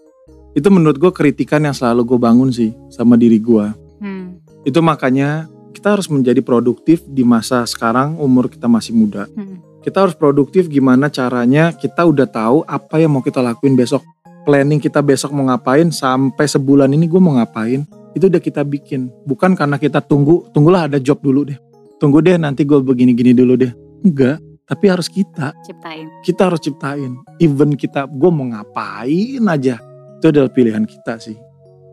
Itu 0.59 0.67
menurut 0.67 0.99
gue 0.99 1.07
kritikan 1.15 1.63
yang 1.63 1.71
selalu 1.71 2.03
gue 2.03 2.19
bangun 2.19 2.51
sih 2.51 2.75
sama 2.91 3.15
diri 3.15 3.39
gue. 3.39 3.63
Hmm. 4.03 4.43
Itu 4.67 4.83
makanya 4.83 5.47
kita 5.71 5.95
harus 5.95 6.11
menjadi 6.11 6.43
produktif 6.43 6.99
di 7.07 7.23
masa 7.23 7.63
sekarang 7.63 8.19
umur 8.19 8.51
kita 8.51 8.67
masih 8.67 8.91
muda. 8.91 9.23
Hmm. 9.39 9.63
Kita 9.79 10.03
harus 10.03 10.19
produktif 10.19 10.67
gimana 10.67 11.07
caranya 11.07 11.71
kita 11.71 12.03
udah 12.03 12.27
tahu 12.27 12.67
apa 12.67 12.99
yang 12.99 13.15
mau 13.15 13.23
kita 13.23 13.39
lakuin 13.39 13.79
besok. 13.79 14.03
Planning 14.43 14.83
kita 14.83 14.99
besok 14.99 15.31
mau 15.31 15.47
ngapain 15.47 15.95
sampai 15.95 16.43
sebulan 16.43 16.91
ini 16.91 17.07
gue 17.07 17.21
mau 17.23 17.39
ngapain. 17.39 17.87
Itu 18.11 18.27
udah 18.27 18.43
kita 18.43 18.67
bikin. 18.67 19.07
Bukan 19.23 19.55
karena 19.55 19.79
kita 19.79 20.03
tunggu, 20.03 20.51
tunggulah 20.51 20.91
ada 20.91 20.99
job 20.99 21.23
dulu 21.23 21.47
deh. 21.47 21.55
Tunggu 22.03 22.19
deh 22.19 22.35
nanti 22.35 22.67
gue 22.67 22.83
begini-gini 22.83 23.31
dulu 23.31 23.55
deh. 23.55 23.71
Enggak, 24.03 24.43
tapi 24.67 24.91
harus 24.91 25.07
kita. 25.07 25.55
Ciptain. 25.63 26.11
Kita 26.19 26.51
harus 26.51 26.59
ciptain. 26.59 27.15
Even 27.39 27.79
kita, 27.79 28.11
gue 28.11 28.27
mau 28.27 28.43
ngapain 28.51 29.39
aja. 29.47 29.79
Itu 30.19 30.29
adalah 30.29 30.47
pilihan 30.47 30.83
kita 30.83 31.15
sih. 31.17 31.39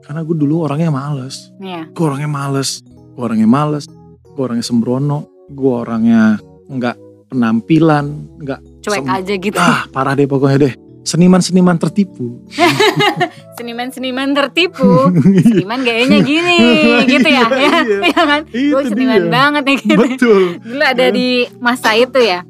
Karena 0.03 0.21
gue 0.21 0.35
dulu 0.35 0.63
orangnya 0.63 0.89
males 0.89 1.51
Iya. 1.57 1.87
gue 1.89 2.05
orangnya 2.05 2.27
males 2.29 2.79
gue 2.87 3.19
orangnya 3.21 3.49
males 3.49 3.85
gue 4.25 4.39
orangnya 4.41 4.63
sembrono 4.63 5.19
gue 5.49 5.73
orangnya 5.73 6.39
nggak 6.67 6.97
penampilan 7.27 8.07
nggak 8.37 8.61
Cuek 8.83 9.03
Sem- 9.03 9.11
aja 9.13 9.35
gitu. 9.37 9.57
ah 9.57 9.83
parah 9.89 10.15
deh 10.15 10.25
pokoknya 10.25 10.59
deh 10.61 10.75
seniman-seniman 11.03 11.75
tertipu 11.77 12.39
Seniman-seniman 13.57 14.31
tertipu. 14.31 15.09
Seniman 15.41 15.81
gayanya 15.81 16.21
gini 16.21 16.59
gitu 17.09 17.25
ya. 17.25 17.47
Iya, 17.49 17.57
ya, 17.57 17.79
iya. 17.89 17.99
Iya 18.05 18.23
kan? 18.23 18.41
Gue 18.47 18.83
seniman 18.85 19.17
dia. 19.19 19.33
banget 19.33 19.63
nih 19.65 19.79
gitu. 19.81 19.97
betul 19.99 20.41
Dulu 20.61 20.83
ada 20.85 21.07
di 21.09 21.29
masa 21.59 21.91
itu 21.95 22.19
ya. 22.19 22.45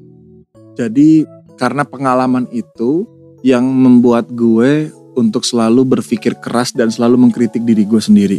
jadi 0.74 1.24
karena 1.54 1.84
pengalaman 1.84 2.44
itu 2.50 3.08
yang 3.40 3.64
membuat 3.64 4.28
gue 4.28 4.92
untuk 5.16 5.42
selalu 5.42 5.98
berpikir 5.98 6.36
keras 6.38 6.70
dan 6.70 6.92
selalu 6.92 7.26
mengkritik 7.26 7.64
diri 7.64 7.82
gue 7.88 7.98
sendiri 7.98 8.38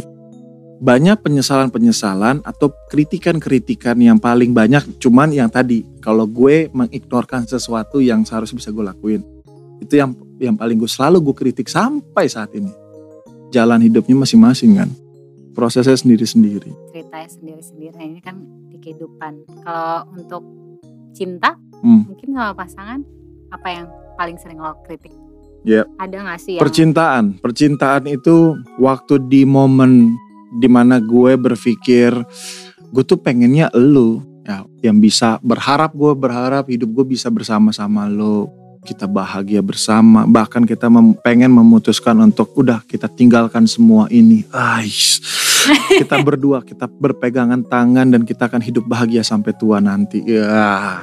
banyak 0.78 1.18
penyesalan-penyesalan 1.26 2.46
atau 2.46 2.70
kritikan-kritikan 2.86 3.98
yang 3.98 4.22
paling 4.22 4.54
banyak 4.54 4.86
cuman 5.02 5.34
yang 5.34 5.50
tadi 5.50 5.82
kalau 5.98 6.24
gue 6.24 6.70
mengignorkan 6.70 7.44
sesuatu 7.50 7.98
yang 7.98 8.22
seharusnya 8.22 8.62
bisa 8.62 8.70
gue 8.70 8.84
lakuin 8.86 9.22
itu 9.82 9.98
yang 9.98 10.14
yang 10.38 10.54
paling 10.54 10.78
gue 10.78 10.86
selalu 10.86 11.18
gue 11.30 11.34
kritik 11.34 11.66
sampai 11.66 12.30
saat 12.30 12.54
ini 12.54 12.70
jalan 13.50 13.82
hidupnya 13.82 14.14
masing-masing 14.14 14.78
kan 14.78 14.88
prosesnya 15.58 15.98
sendiri-sendiri 15.98 16.70
Ceritanya 16.94 17.30
sendiri-sendiri. 17.30 17.94
Nah, 17.94 18.06
ini 18.10 18.20
kan 18.22 18.36
di 18.70 18.76
kehidupan. 18.82 19.32
Kalau 19.62 20.06
untuk 20.18 20.42
cinta, 21.14 21.54
Hmm. 21.78 22.10
mungkin 22.10 22.34
sama 22.34 22.58
pasangan, 22.58 23.06
apa 23.54 23.68
yang 23.70 23.86
paling 24.18 24.34
sering 24.42 24.58
lo 24.58 24.74
kritik? 24.82 25.14
Yep. 25.66 25.86
Ada 25.98 26.16
gak 26.22 26.40
sih 26.40 26.52
yang 26.56 26.62
percintaan. 26.62 27.24
Percintaan 27.42 28.02
itu 28.06 28.54
waktu 28.78 29.18
di 29.26 29.42
momen 29.42 30.14
di 30.54 30.68
mana 30.70 30.96
gue 31.02 31.36
berpikir 31.36 32.14
gue 32.88 33.04
tuh 33.04 33.18
pengennya 33.18 33.68
elu. 33.74 34.22
Ya 34.48 34.64
yang 34.80 34.96
bisa 34.96 35.36
berharap 35.44 35.92
gue 35.92 36.12
berharap 36.16 36.72
hidup 36.72 36.88
gue 36.94 37.04
bisa 37.18 37.28
bersama-sama 37.28 38.08
lo. 38.08 38.48
Kita 38.80 39.04
bahagia 39.04 39.60
bersama. 39.60 40.24
Bahkan 40.24 40.64
kita 40.64 40.88
mem- 40.88 41.18
pengen 41.20 41.52
memutuskan 41.52 42.16
untuk 42.24 42.56
udah 42.56 42.80
kita 42.88 43.10
tinggalkan 43.10 43.68
semua 43.68 44.08
ini. 44.08 44.48
Ais, 44.48 45.20
kita 46.00 46.24
berdua 46.24 46.64
kita 46.64 46.88
berpegangan 46.88 47.66
tangan 47.68 48.08
dan 48.08 48.24
kita 48.24 48.48
akan 48.48 48.64
hidup 48.64 48.88
bahagia 48.88 49.20
sampai 49.20 49.52
tua 49.52 49.82
nanti. 49.84 50.24
Ya. 50.24 50.96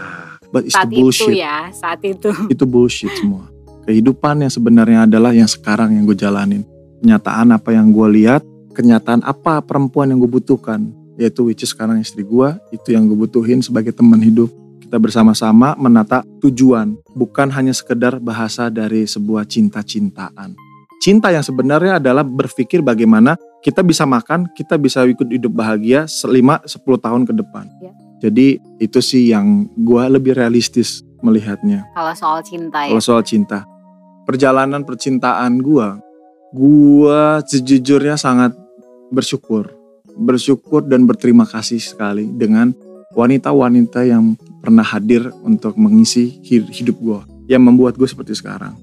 But 0.50 0.66
it's 0.66 0.74
saat 0.74 0.90
the 0.90 0.98
itu 0.98 1.04
bullshit. 1.06 1.36
ya, 1.36 1.70
saat 1.76 2.02
itu. 2.02 2.32
itu 2.50 2.64
bullshit 2.66 3.12
semua. 3.20 3.55
Kehidupan 3.86 4.42
yang 4.42 4.50
sebenarnya 4.50 5.06
adalah 5.06 5.30
yang 5.30 5.46
sekarang 5.46 5.94
yang 5.94 6.10
gue 6.10 6.18
jalanin. 6.18 6.66
Kenyataan 7.06 7.54
apa 7.54 7.70
yang 7.70 7.94
gue 7.94 8.08
lihat, 8.18 8.42
kenyataan 8.74 9.22
apa 9.22 9.62
perempuan 9.62 10.10
yang 10.10 10.18
gue 10.18 10.42
butuhkan. 10.42 10.90
Yaitu 11.22 11.46
which 11.46 11.62
is 11.62 11.70
sekarang 11.70 12.02
istri 12.02 12.26
gue, 12.26 12.50
itu 12.74 12.98
yang 12.98 13.06
gue 13.06 13.14
butuhin 13.14 13.62
sebagai 13.62 13.94
teman 13.94 14.18
hidup. 14.18 14.50
Kita 14.82 14.98
bersama-sama 14.98 15.78
menata 15.78 16.26
tujuan, 16.42 16.98
bukan 17.14 17.54
hanya 17.54 17.78
sekedar 17.78 18.18
bahasa 18.18 18.74
dari 18.74 19.06
sebuah 19.06 19.46
cinta-cintaan. 19.46 20.58
Cinta 20.98 21.30
yang 21.30 21.46
sebenarnya 21.46 22.02
adalah 22.02 22.26
berpikir 22.26 22.82
bagaimana 22.82 23.38
kita 23.62 23.86
bisa 23.86 24.10
makan, 24.10 24.50
kita 24.58 24.82
bisa 24.82 25.06
ikut 25.06 25.30
hidup 25.30 25.54
bahagia 25.54 26.10
selima 26.10 26.58
10 26.66 26.82
tahun 26.98 27.22
ke 27.30 27.34
depan. 27.38 27.70
Ya. 27.86 27.94
Jadi 28.26 28.58
itu 28.82 29.00
sih 29.06 29.30
yang 29.30 29.70
gue 29.78 30.04
lebih 30.10 30.34
realistis 30.34 31.06
melihatnya. 31.22 31.86
Kalau 31.94 32.14
soal 32.18 32.40
cinta 32.42 32.86
ya. 32.86 32.90
Kalau 32.94 33.04
soal 33.04 33.22
cinta, 33.22 33.66
perjalanan 34.26 34.82
percintaan 34.84 35.62
gua, 35.62 36.02
gua 36.52 37.40
sejujurnya 37.46 38.18
sangat 38.18 38.58
bersyukur, 39.14 39.70
bersyukur 40.18 40.84
dan 40.84 41.06
berterima 41.06 41.46
kasih 41.46 41.80
sekali 41.80 42.28
dengan 42.28 42.74
wanita-wanita 43.14 44.04
yang 44.04 44.36
pernah 44.60 44.84
hadir 44.84 45.30
untuk 45.46 45.78
mengisi 45.78 46.42
hi- 46.44 46.68
hidup 46.74 46.98
gua, 47.00 47.22
yang 47.46 47.64
membuat 47.64 47.96
gue 47.96 48.10
seperti 48.10 48.34
sekarang. 48.34 48.74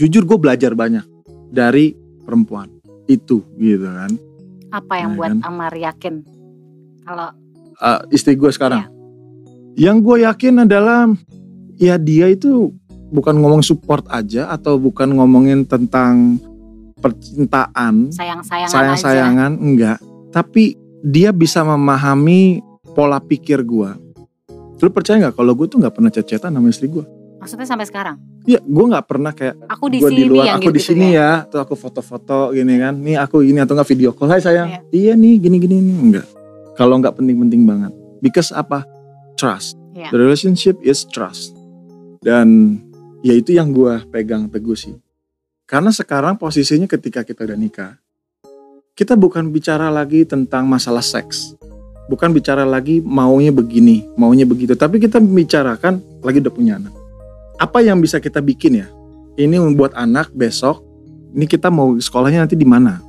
Jujur 0.00 0.24
gue 0.24 0.38
belajar 0.40 0.72
banyak 0.72 1.04
dari 1.52 1.92
perempuan 2.24 2.72
itu, 3.06 3.44
gitu 3.60 3.86
kan. 3.86 4.12
Apa 4.72 4.94
yang 5.00 5.14
Ya 5.14 5.16
buat 5.16 5.32
kan? 5.36 5.40
Amar 5.46 5.72
yakin? 5.76 6.14
Kalau 7.04 7.30
Uh, 7.78 8.02
istri 8.10 8.34
gue 8.34 8.50
sekarang. 8.50 8.90
Yang 9.78 9.96
gue 10.02 10.16
yakin 10.26 10.66
adalah 10.66 11.14
ya 11.78 11.94
dia 11.94 12.26
itu 12.26 12.74
bukan 13.08 13.34
ngomong 13.40 13.62
support 13.64 14.04
aja 14.08 14.48
atau 14.52 14.76
bukan 14.76 15.12
ngomongin 15.16 15.64
tentang 15.64 16.36
percintaan, 16.98 18.10
sayang-sayangan 18.10 18.66
aja. 18.66 18.74
sayang-sayangan 18.74 19.52
enggak, 19.54 19.98
tapi 20.34 20.74
dia 21.00 21.30
bisa 21.30 21.62
memahami 21.62 22.58
pola 22.92 23.22
pikir 23.22 23.62
gue. 23.62 23.90
Lu 24.78 24.90
percaya 24.90 25.18
nggak 25.18 25.34
kalau 25.38 25.54
gue 25.54 25.66
tuh 25.70 25.78
nggak 25.78 25.94
pernah 25.94 26.10
cecetan 26.10 26.50
sama 26.54 26.68
istri 26.70 26.90
gue? 26.90 27.06
Maksudnya 27.38 27.66
sampai 27.70 27.86
sekarang? 27.86 28.16
Iya, 28.48 28.58
gue 28.64 28.84
nggak 28.90 29.06
pernah 29.06 29.30
kayak 29.30 29.54
Aku 29.70 29.86
di 29.86 30.02
sini 30.02 30.16
di 30.16 30.24
luar, 30.26 30.44
yang 30.50 30.58
aku 30.58 30.70
di 30.74 30.80
gitu-gitu 30.82 30.90
sini 30.90 31.06
ya. 31.14 31.46
ya, 31.46 31.50
tuh 31.50 31.60
aku 31.62 31.74
foto-foto 31.78 32.50
gini 32.50 32.74
kan, 32.82 32.98
nih 32.98 33.14
aku 33.14 33.46
ini 33.46 33.62
atau 33.62 33.78
nggak 33.78 33.88
video 33.94 34.10
call, 34.10 34.30
hai 34.34 34.42
sayang, 34.42 34.68
Iya. 34.68 34.80
iya 34.90 35.12
nih 35.14 35.38
gini-gini 35.38 35.76
nih, 35.78 35.96
enggak. 36.02 36.26
Kalau 36.74 36.98
nggak 36.98 37.14
penting-penting 37.14 37.62
banget, 37.62 37.92
because 38.18 38.50
apa? 38.50 38.82
Trust. 39.38 39.78
Iya. 39.94 40.10
The 40.10 40.18
relationship 40.18 40.82
is 40.82 41.06
trust. 41.06 41.54
Dan 42.18 42.78
ya 43.22 43.34
itu 43.34 43.54
yang 43.54 43.74
gue 43.74 44.02
pegang 44.10 44.46
teguh 44.46 44.78
sih. 44.78 44.94
Karena 45.68 45.92
sekarang 45.92 46.40
posisinya 46.40 46.88
ketika 46.88 47.20
kita 47.26 47.44
udah 47.44 47.58
nikah, 47.58 47.92
kita 48.96 49.14
bukan 49.14 49.52
bicara 49.52 49.92
lagi 49.92 50.24
tentang 50.24 50.64
masalah 50.64 51.04
seks. 51.04 51.54
Bukan 52.08 52.32
bicara 52.32 52.64
lagi 52.64 53.04
maunya 53.04 53.52
begini, 53.52 54.08
maunya 54.16 54.48
begitu. 54.48 54.72
Tapi 54.72 54.96
kita 54.96 55.20
membicarakan 55.20 56.00
lagi 56.24 56.40
udah 56.40 56.54
punya 56.54 56.80
anak. 56.80 56.94
Apa 57.60 57.84
yang 57.84 58.00
bisa 58.00 58.16
kita 58.16 58.40
bikin 58.40 58.80
ya? 58.80 58.88
Ini 59.36 59.60
membuat 59.60 59.92
anak 59.92 60.32
besok, 60.32 60.80
ini 61.36 61.44
kita 61.44 61.68
mau 61.68 61.92
sekolahnya 62.00 62.48
nanti 62.48 62.56
di 62.56 62.64
mana? 62.64 63.04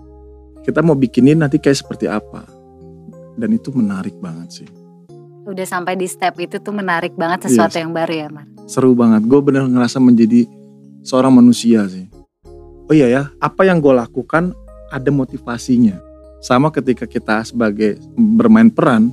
Kita 0.67 0.83
mau 0.83 0.99
bikinin 0.99 1.39
nanti 1.39 1.63
kayak 1.63 1.79
seperti 1.79 2.11
apa? 2.11 2.43
Dan 3.39 3.55
itu 3.55 3.71
menarik 3.71 4.19
banget 4.19 4.61
sih. 4.61 4.69
Udah 5.47 5.63
sampai 5.63 5.95
di 5.95 6.05
step 6.05 6.35
itu 6.37 6.59
tuh 6.59 6.75
menarik 6.75 7.15
banget 7.15 7.47
sesuatu 7.47 7.79
Yes. 7.79 7.81
yang 7.87 7.91
baru 7.95 8.13
ya, 8.13 8.27
Mar. 8.27 8.58
Seru 8.69 8.93
banget. 8.93 9.25
Gue 9.25 9.41
bener 9.41 9.65
ngerasa 9.65 9.97
menjadi 9.97 10.45
seorang 11.01 11.33
manusia 11.33 11.89
sih. 11.89 12.05
Oh 12.85 12.93
iya 12.93 13.09
ya, 13.09 13.23
apa 13.37 13.65
yang 13.65 13.81
gue 13.81 13.91
lakukan 13.91 14.53
ada 14.89 15.09
motivasinya. 15.09 15.97
Sama 16.39 16.69
ketika 16.69 17.03
kita 17.03 17.41
sebagai 17.43 17.97
bermain 18.15 18.69
peran, 18.69 19.09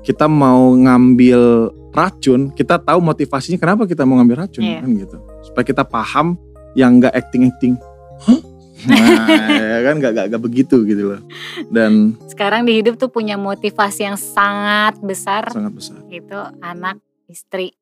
kita 0.00 0.28
mau 0.28 0.72
ngambil 0.72 1.68
racun, 1.90 2.52
kita 2.52 2.78
tahu 2.78 3.00
motivasinya 3.00 3.58
kenapa 3.58 3.82
kita 3.84 4.04
mau 4.04 4.16
ngambil 4.16 4.46
racun 4.46 4.62
Iya. 4.62 4.80
kan 4.80 4.90
gitu. 4.94 5.16
Supaya 5.42 5.64
kita 5.64 5.82
paham 5.82 6.36
yang 6.72 7.00
nggak 7.00 7.12
acting-acting. 7.12 7.74
Hah? 8.22 8.40
Nah, 8.86 9.26
ya 9.74 9.80
kan 9.82 9.94
nggak 9.98 10.12
nggak 10.14 10.26
nggak 10.30 10.42
begitu 10.44 10.76
gitu 10.86 11.02
loh. 11.10 11.20
Dan 11.66 12.14
Sekarang 12.30 12.62
di 12.62 12.78
hidup 12.78 12.94
tuh 12.94 13.10
punya 13.10 13.34
motivasi 13.34 14.06
yang 14.06 14.14
sangat 14.14 14.94
besar. 15.02 15.50
sangat 15.50 15.74
besar. 15.74 15.98
Itu 16.06 16.38
anak, 16.62 17.02
istri. 17.28 17.76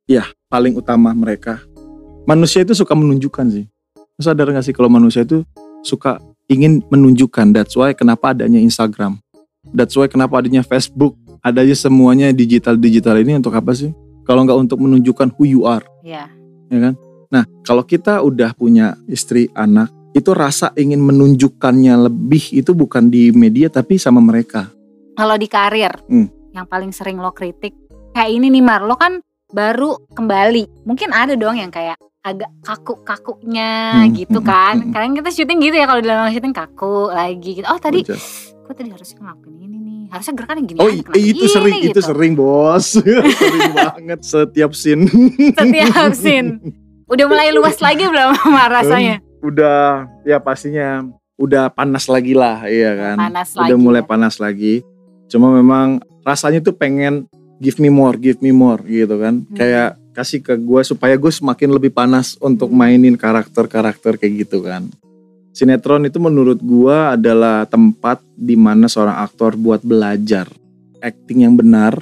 paling 0.50 0.74
utama 0.74 1.14
mereka 1.14 1.62
manusia 2.26 2.66
itu 2.66 2.74
suka 2.74 2.92
menunjukkan 2.92 3.46
sih. 3.48 3.64
Sadar 4.18 4.50
gak 4.50 4.66
sih 4.66 4.74
kalau 4.74 4.90
manusia 4.90 5.22
itu 5.22 5.46
suka 5.86 6.18
ingin 6.50 6.82
menunjukkan. 6.90 7.54
That's 7.54 7.78
why 7.78 7.94
kenapa 7.94 8.34
adanya 8.34 8.58
Instagram. 8.58 9.22
That's 9.70 9.94
why 9.94 10.10
kenapa 10.10 10.42
adanya 10.42 10.66
Facebook. 10.66 11.14
Adanya 11.46 11.78
semuanya 11.78 12.34
digital-digital 12.34 13.22
ini 13.22 13.38
untuk 13.38 13.54
apa 13.54 13.70
sih? 13.70 13.94
Kalau 14.26 14.42
nggak 14.42 14.58
untuk 14.58 14.82
menunjukkan 14.82 15.38
who 15.38 15.46
you 15.46 15.62
are, 15.62 15.86
Iya. 16.02 16.26
ya 16.66 16.78
kan? 16.90 16.94
Nah, 17.30 17.46
kalau 17.62 17.86
kita 17.86 18.18
udah 18.26 18.50
punya 18.58 18.98
istri, 19.06 19.46
anak, 19.54 19.86
itu 20.10 20.34
rasa 20.34 20.74
ingin 20.74 20.98
menunjukkannya 20.98 22.10
lebih 22.10 22.50
itu 22.50 22.74
bukan 22.74 23.06
di 23.06 23.30
media 23.30 23.70
tapi 23.70 23.94
sama 24.02 24.18
mereka. 24.18 24.74
Kalau 25.14 25.38
di 25.38 25.46
karir, 25.46 25.94
Hmm. 26.10 26.26
yang 26.50 26.66
paling 26.66 26.90
sering 26.90 27.22
lo 27.22 27.30
kritik 27.30 27.78
kayak 28.10 28.34
ini 28.34 28.50
nih 28.50 28.64
Mar, 28.66 28.82
lo 28.82 28.98
kan 28.98 29.22
baru 29.48 29.94
kembali. 30.12 30.84
Mungkin 30.84 31.10
ada 31.10 31.34
dong 31.34 31.54
yang 31.54 31.70
kayak 31.70 31.94
agak 32.20 32.50
kaku-kakunya 32.60 34.02
Hmm, 34.02 34.10
gitu 34.12 34.38
hmm, 34.40 34.46
kan. 34.46 34.74
hmm. 34.80 34.90
Kadang 34.90 35.12
kita 35.14 35.30
syuting 35.30 35.58
gitu 35.62 35.76
ya 35.76 35.86
kalau 35.86 36.00
di 36.00 36.08
dalam 36.08 36.26
syuting 36.28 36.50
kaku 36.50 36.94
lagi 37.08 37.50
gitu. 37.56 37.66
Oh 37.66 37.78
tadi, 37.78 38.02
gue 38.02 38.74
tadi 38.74 38.88
harusnya 38.90 39.16
ngelakuin 39.20 39.56
ini 39.60 39.76
nih. 39.78 40.00
Harusnya 40.08 40.34
gerakannya 40.34 40.62
gini 40.64 40.78
Oh 40.78 40.88
aja, 40.88 40.96
itu 40.96 41.10
gini 41.12 41.46
sering, 41.46 41.74
itu 41.80 41.88
gitu. 41.92 42.00
sering 42.02 42.32
bos, 42.34 42.86
sering 43.38 43.72
banget 43.72 44.20
setiap 44.22 44.70
scene. 44.72 45.06
Setiap 45.52 46.10
scene. 46.12 46.48
Udah 47.06 47.24
mulai 47.24 47.54
luas 47.54 47.78
lagi 47.78 48.02
belum 48.02 48.34
rasanya? 48.76 49.22
udah 49.36 50.10
ya 50.26 50.42
pastinya 50.42 51.06
udah 51.38 51.70
panas 51.70 52.10
lagi 52.10 52.34
lah 52.34 52.66
iya 52.66 52.96
kan 52.96 53.16
Panas 53.20 53.54
udah 53.54 53.62
lagi 53.68 53.78
mulai 53.78 54.02
ya. 54.02 54.08
panas 54.08 54.34
lagi 54.42 54.82
cuma 55.28 55.54
memang 55.54 56.02
rasanya 56.26 56.58
tuh 56.58 56.74
pengen 56.74 57.30
give 57.58 57.78
me 57.78 57.88
more 57.88 58.14
give 58.14 58.38
me 58.40 58.50
more 58.50 58.80
gitu 58.82 59.16
kan 59.16 59.42
Hmm. 59.42 59.56
kayak 59.56 59.90
kasih 60.12 60.40
ke 60.40 60.56
gue 60.56 60.80
supaya 60.80 61.14
gue 61.14 61.28
semakin 61.28 61.68
lebih 61.70 61.90
panas 61.90 62.36
untuk 62.38 62.68
Hmm. 62.68 62.78
mainin 62.78 63.14
karakter-karakter 63.14 64.16
kayak 64.16 64.46
gitu 64.46 64.60
kan 64.60 64.88
sinetron 65.50 66.04
itu 66.04 66.18
menurut 66.18 66.58
gue 66.58 66.96
adalah 66.96 67.64
tempat 67.64 68.20
di 68.32 68.54
mana 68.54 68.86
seorang 68.86 69.16
aktor 69.18 69.56
buat 69.56 69.80
belajar 69.80 70.48
acting 71.00 71.44
yang 71.44 71.56
benar 71.56 72.00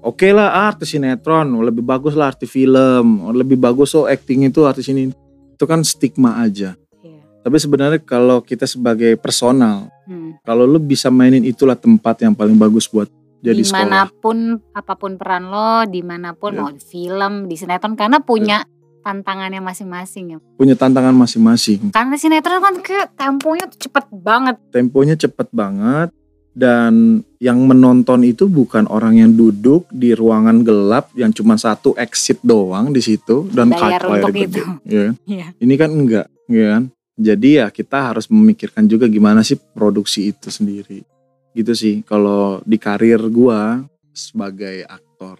Oke 0.00 0.32
lah 0.32 0.48
ah, 0.48 0.72
artis 0.72 0.96
sinetron 0.96 1.60
lebih 1.60 1.84
bagus 1.84 2.16
lah 2.16 2.32
artis 2.32 2.48
film 2.48 3.20
lebih 3.30 3.60
bagus 3.60 3.92
oh 3.92 4.08
acting 4.08 4.48
itu 4.48 4.64
artis 4.64 4.88
ini 4.88 5.12
itu 5.52 5.64
kan 5.68 5.84
stigma 5.84 6.40
aja 6.40 6.72
Iya. 7.04 7.20
tapi 7.44 7.56
sebenarnya 7.60 8.00
kalau 8.00 8.40
kita 8.40 8.64
sebagai 8.64 9.20
personal, 9.20 9.92
Hmm. 10.08 10.40
kalau 10.40 10.64
lu 10.64 10.80
bisa 10.80 11.12
mainin 11.12 11.44
itulah 11.44 11.76
tempat 11.76 12.24
yang 12.24 12.32
paling 12.32 12.56
bagus 12.56 12.88
buat 12.88 13.12
jadi 13.40 13.60
sekolah. 13.60 13.80
di 13.80 13.88
mana 13.88 14.00
pun 14.06 14.38
apa 14.72 14.92
pun 14.94 15.12
peran 15.16 15.48
lo, 15.48 15.84
di 15.84 16.00
mana 16.00 16.32
pun 16.32 16.52
Iya. 16.52 16.60
mau 16.60 16.70
di 16.70 16.80
film, 16.80 17.32
di 17.44 17.56
sinetron 17.56 17.96
karena 17.96 18.20
punya 18.20 18.64
tantangannya 19.00 19.58
masing-masing 19.58 20.24
ya. 20.30 20.38
Punya 20.54 20.76
tantangan 20.76 21.16
masing-masing. 21.16 21.88
Karena 21.88 22.14
sinetron 22.14 22.60
kan 22.60 22.74
kayak 22.78 23.16
temponya 23.16 23.64
tuh 23.66 23.88
cepet 23.88 24.06
banget. 24.12 24.56
Temponya 24.68 25.16
cepet 25.16 25.48
banget 25.50 26.12
dan 26.50 27.22
yang 27.38 27.64
menonton 27.64 28.26
itu 28.26 28.44
bukan 28.44 28.84
orang 28.90 29.16
yang 29.16 29.32
duduk 29.32 29.88
di 29.88 30.12
ruangan 30.12 30.60
gelap 30.60 31.08
yang 31.14 31.32
cuma 31.32 31.56
satu 31.56 31.96
exit 31.96 32.42
doang 32.42 32.92
di 32.92 33.00
situ 33.00 33.48
dan 33.48 33.72
Bayar 33.72 34.02
kaca 34.02 34.12
untuk 34.20 34.32
gede. 34.34 34.44
itu. 34.44 34.60
ya 34.84 35.00
kan? 35.08 35.14
Iya. 35.24 35.46
Ini 35.56 35.74
kan 35.78 35.90
enggak, 35.90 36.26
ya 36.46 36.66
kan? 36.76 36.82
Jadi 37.20 37.48
ya 37.56 37.66
kita 37.68 38.12
harus 38.12 38.28
memikirkan 38.28 38.84
juga 38.84 39.04
gimana 39.04 39.40
sih 39.40 39.56
produksi 39.56 40.28
itu 40.28 40.48
sendiri. 40.48 41.04
Gitu 41.52 41.72
sih 41.72 41.94
kalau 42.02 42.62
di 42.62 42.76
karir 42.76 43.18
gua 43.26 43.82
sebagai 44.10 44.84
aktor. 44.84 45.38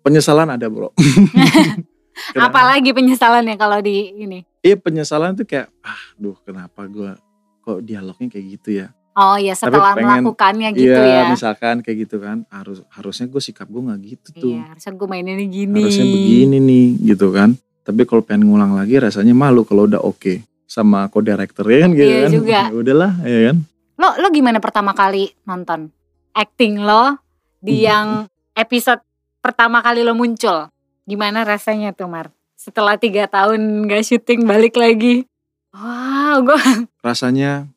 Penyesalan 0.00 0.48
ada, 0.48 0.66
Bro. 0.66 0.94
Apalagi 2.36 2.90
penyesalannya 2.90 3.54
kalau 3.54 3.78
di 3.78 4.12
ini. 4.14 4.40
Iya, 4.60 4.76
penyesalan 4.76 5.34
tuh 5.34 5.44
kayak 5.44 5.68
ah, 5.80 6.00
duh 6.16 6.36
kenapa 6.40 6.86
gua 6.86 7.14
kok 7.60 7.80
dialognya 7.80 8.28
kayak 8.28 8.46
gitu 8.56 8.70
ya? 8.80 8.88
Oh 9.12 9.34
ya 9.34 9.52
setelah 9.52 9.96
pengen- 9.96 10.20
melakukannya 10.20 10.68
gitu 10.72 10.92
Iya, 10.92 11.24
ya. 11.24 11.28
misalkan 11.28 11.80
kayak 11.80 11.96
gitu 12.04 12.16
kan. 12.18 12.44
Harus 12.46 12.84
harusnya 12.90 13.24
gue 13.26 13.40
sikap 13.40 13.64
gue 13.64 13.80
nggak 13.80 14.00
gitu 14.02 14.28
tuh. 14.34 14.52
Iya, 14.52 14.62
harusnya 14.68 14.92
gue 14.92 15.08
maininnya 15.08 15.46
gini. 15.46 15.80
Harusnya 15.80 16.04
begini 16.06 16.56
nih, 16.58 16.86
gitu 17.06 17.32
kan. 17.32 17.56
Tapi 17.80 18.04
kalau 18.04 18.20
pengen 18.20 18.44
ngulang 18.44 18.76
lagi 18.76 19.00
rasanya 19.00 19.32
malu 19.32 19.64
kalau 19.64 19.88
udah 19.88 20.04
oke 20.04 20.44
sama 20.68 21.08
co-director 21.08 21.64
ya 21.64 21.78
kan 21.80 21.90
gitu 21.92 22.04
Iya 22.04 22.20
kan. 22.20 22.30
juga. 22.30 22.60
Ya 22.60 22.74
udahlah, 22.84 23.12
ya 23.24 23.40
kan. 23.48 23.56
Lo 23.96 24.12
lo 24.16 24.28
gimana 24.28 24.60
pertama 24.60 24.92
kali 24.92 25.32
nonton 25.44 25.88
acting 26.32 26.78
lo 26.78 27.16
di 27.58 27.80
Hmm. 27.80 27.86
yang 27.88 28.08
episode 28.52 29.00
pertama 29.40 29.80
kali 29.80 30.04
lo 30.04 30.12
muncul? 30.12 30.68
Gimana 31.02 31.42
rasanya 31.42 31.90
tuh 31.90 32.06
Mar? 32.06 32.28
Setelah 32.54 32.96
tiga 32.96 33.24
tahun 33.26 33.86
gak 33.86 34.04
syuting 34.04 34.44
balik 34.44 34.76
lagi. 34.76 35.24
Wow, 35.72 36.42
gue 36.42 36.56
rasanya 37.06 37.68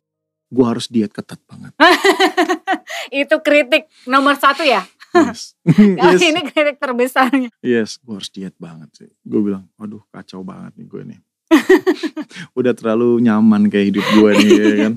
gue 0.49 0.65
harus 0.65 0.89
diet 0.89 1.13
ketat 1.13 1.39
banget. 1.45 1.71
itu 3.21 3.35
kritik 3.39 3.85
nomor 4.03 4.35
satu 4.35 4.63
ya. 4.63 4.83
Yes, 5.09 5.57
Kali 5.65 6.15
yes, 6.15 6.21
ini 6.21 6.41
kritik 6.45 6.77
terbesarnya. 6.77 7.49
yes 7.61 7.97
gue 7.97 8.13
harus 8.13 8.29
diet 8.29 8.53
banget 8.57 8.89
sih. 8.93 9.09
Gue 9.21 9.41
bilang, 9.41 9.65
waduh 9.75 10.03
kacau 10.09 10.43
banget 10.43 10.73
nih 10.75 10.85
gue 10.85 11.01
nih. 11.05 11.19
Udah 12.53 12.73
terlalu 12.73 13.17
nyaman 13.19 13.69
kayak 13.69 13.95
hidup 13.95 14.05
gue 14.11 14.29
nih 14.37 14.49
ya 14.53 14.73
kan. 14.85 14.93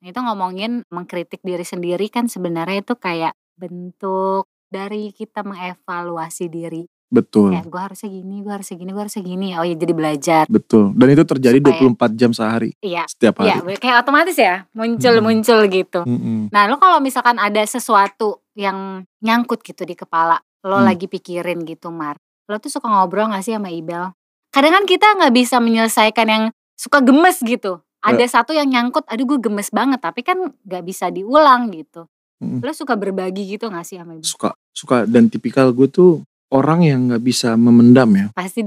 Itu 0.00 0.18
ngomongin 0.18 0.86
mengkritik 0.88 1.42
diri 1.42 1.62
sendiri 1.62 2.06
kan 2.06 2.26
sebenarnya 2.26 2.80
itu 2.80 2.94
kayak 2.94 3.34
bentuk 3.58 4.46
dari 4.66 5.10
kita 5.10 5.42
mengevaluasi 5.42 6.46
diri. 6.46 6.86
Betul, 7.08 7.56
Kayak 7.56 7.72
gue 7.72 7.80
harusnya 7.80 8.10
gini, 8.12 8.36
gue 8.38 8.52
harusnya 8.52 8.76
gini, 8.76 8.90
gue 8.92 9.00
harusnya 9.00 9.24
gini. 9.24 9.48
Oh 9.56 9.64
ya 9.64 9.72
jadi 9.74 9.94
belajar. 9.96 10.44
betul. 10.46 10.92
Dan 10.92 11.08
itu 11.08 11.24
terjadi 11.24 11.56
Supaya- 11.56 11.80
24 11.80 12.12
jam 12.12 12.30
sehari, 12.30 12.70
Iya, 12.78 13.08
setiap 13.08 13.40
iya 13.40 13.56
hari. 13.56 13.74
kayak 13.74 13.96
otomatis 14.04 14.36
ya 14.36 14.68
muncul-muncul 14.70 15.58
gitu. 15.68 16.00
Mm-mm. 16.04 16.52
Nah 16.52 16.68
lo 16.68 16.76
kalau 16.76 17.00
misalkan 17.00 17.36
ada 17.36 17.64
sesuatu 17.64 18.44
yang 18.52 18.76
nyangkut 19.18 19.64
gitu 19.64 19.82
di 19.82 19.96
kepala, 19.96 20.36
lo 20.62 20.76
Hmm. 20.76 20.84
lagi 20.84 21.08
pikirin 21.08 21.64
gitu 21.64 21.88
Mar. 21.88 22.20
Lo 22.44 22.56
tuh 22.56 22.68
suka 22.68 22.86
ngobrol 22.86 23.28
gak 23.28 23.40
sih 23.40 23.52
sama 23.52 23.68
Ibel? 23.68 24.12
Kadang 24.48 24.72
kan 24.74 24.84
kita 24.84 25.16
gak 25.16 25.32
bisa 25.32 25.56
menyelesaikan 25.58 26.26
yang 26.28 26.44
suka 26.74 27.00
gemes 27.00 27.40
gitu. 27.40 27.80
Ada 27.98 28.24
Ya. 28.24 28.30
satu 28.30 28.54
yang 28.54 28.70
nyangkut, 28.70 29.02
aduh 29.06 29.26
gue 29.26 29.38
gemes 29.42 29.68
banget, 29.68 29.98
tapi 29.98 30.22
kan 30.22 30.38
gak 30.62 30.84
bisa 30.86 31.10
diulang 31.10 31.70
gitu. 31.74 32.06
Mm-mm. 32.38 32.62
Lo 32.62 32.70
suka 32.70 32.94
berbagi 32.94 33.58
gitu 33.58 33.66
gak 33.66 33.82
sih 33.82 33.98
sama 33.98 34.14
Ibel? 34.14 34.22
Suka, 34.22 34.54
suka. 34.70 35.02
Dan 35.02 35.26
tipikal 35.26 35.74
gue 35.74 35.90
tuh 35.90 36.22
orang 36.48 36.86
yang 36.86 37.00
nggak 37.10 37.20
bisa 37.20 37.58
memendam 37.58 38.08
ya. 38.14 38.26
Pasti 38.32 38.62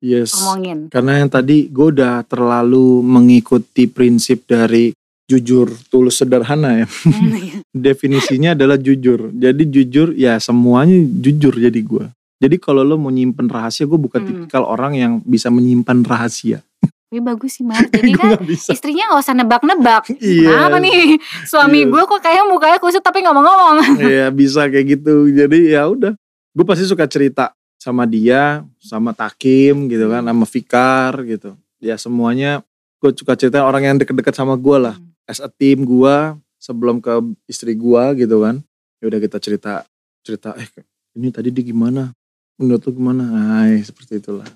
Yes. 0.00 0.32
diomongin. 0.36 0.88
Karena 0.88 1.20
yang 1.20 1.28
tadi 1.28 1.68
gue 1.68 1.86
udah 1.92 2.24
terlalu 2.24 3.00
mengikuti 3.00 3.84
prinsip 3.84 4.44
dari 4.44 4.92
jujur, 5.24 5.68
tulus, 5.88 6.20
sederhana 6.20 6.84
ya. 6.84 6.86
Definisinya 7.72 8.52
adalah 8.52 8.76
jujur. 8.76 9.32
Jadi 9.32 9.62
jujur 9.68 10.12
ya 10.12 10.36
semuanya 10.36 11.00
jujur 11.00 11.54
jadi 11.54 11.80
gue. 11.80 12.06
Jadi 12.40 12.56
kalau 12.56 12.80
lo 12.80 12.96
mau 12.96 13.12
nyimpen 13.12 13.48
rahasia, 13.48 13.84
gue 13.84 13.96
bukan 13.96 14.20
Hmm. 14.20 14.28
tipikal 14.28 14.64
orang 14.64 14.96
yang 14.96 15.12
bisa 15.20 15.48
menyimpan 15.48 16.00
rahasia. 16.02 16.64
Tapi 17.10 17.18
bagus 17.20 17.58
sih 17.58 17.66
Mar, 17.66 17.90
jadi 17.90 18.14
kan 18.18 18.38
gak 18.38 18.46
bisa. 18.46 18.70
istrinya 18.70 19.10
gak 19.10 19.18
usah 19.18 19.34
nebak-nebak. 19.34 20.14
Iya. 20.22 20.46
Kenapa 20.46 20.78
nih 20.78 21.18
suami 21.42 21.82
Yes. 21.82 21.90
gue 21.90 22.02
kok 22.06 22.20
kayak 22.22 22.46
mukanya 22.46 22.78
kusut 22.78 23.02
tapi 23.02 23.26
ngomong-ngomong. 23.26 23.82
Iya 24.06 24.30
bisa 24.30 24.70
kayak 24.70 24.86
gitu. 24.94 25.26
Jadi 25.26 25.74
ya 25.74 25.90
udah. 25.90 26.14
Gue 26.54 26.62
pasti 26.62 26.86
suka 26.86 27.10
cerita 27.10 27.50
sama 27.76 28.06
dia, 28.06 28.62
sama 28.78 29.10
Takim 29.10 29.90
gitu 29.90 30.06
kan, 30.06 30.22
sama 30.22 30.46
Fikar 30.46 31.18
gitu. 31.26 31.58
Ya 31.78 31.98
semuanya 31.98 32.62
gue 33.02 33.10
suka 33.10 33.34
cerita 33.34 33.66
orang 33.66 33.82
yang 33.82 33.96
deket-deket 33.98 34.30
sama 34.30 34.54
gue 34.54 34.78
lah. 34.78 34.94
As 35.26 35.42
a 35.42 35.50
team 35.50 35.82
gue 35.82 36.16
sebelum 36.62 37.02
ke 37.02 37.10
istri 37.44 37.74
gue 37.74 38.02
gitu 38.16 38.46
kan. 38.46 38.62
Ya 39.02 39.10
udah 39.10 39.18
kita 39.18 39.42
cerita 39.42 39.82
cerita 40.22 40.54
eh 40.54 40.70
ini 41.18 41.34
tadi 41.34 41.50
dia 41.50 41.66
gimana? 41.66 42.14
Menurut 42.54 42.86
lu 42.86 43.02
gimana? 43.02 43.24
Ay, 43.64 43.82
seperti 43.82 44.22
itulah. 44.22 44.46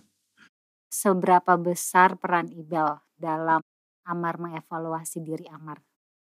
Seberapa 0.95 1.59
besar 1.59 2.15
peran 2.23 2.55
Ibel 2.55 2.87
dalam 3.19 3.59
Amar 4.07 4.39
mengevaluasi 4.39 5.27
diri 5.27 5.43
Amar? 5.51 5.83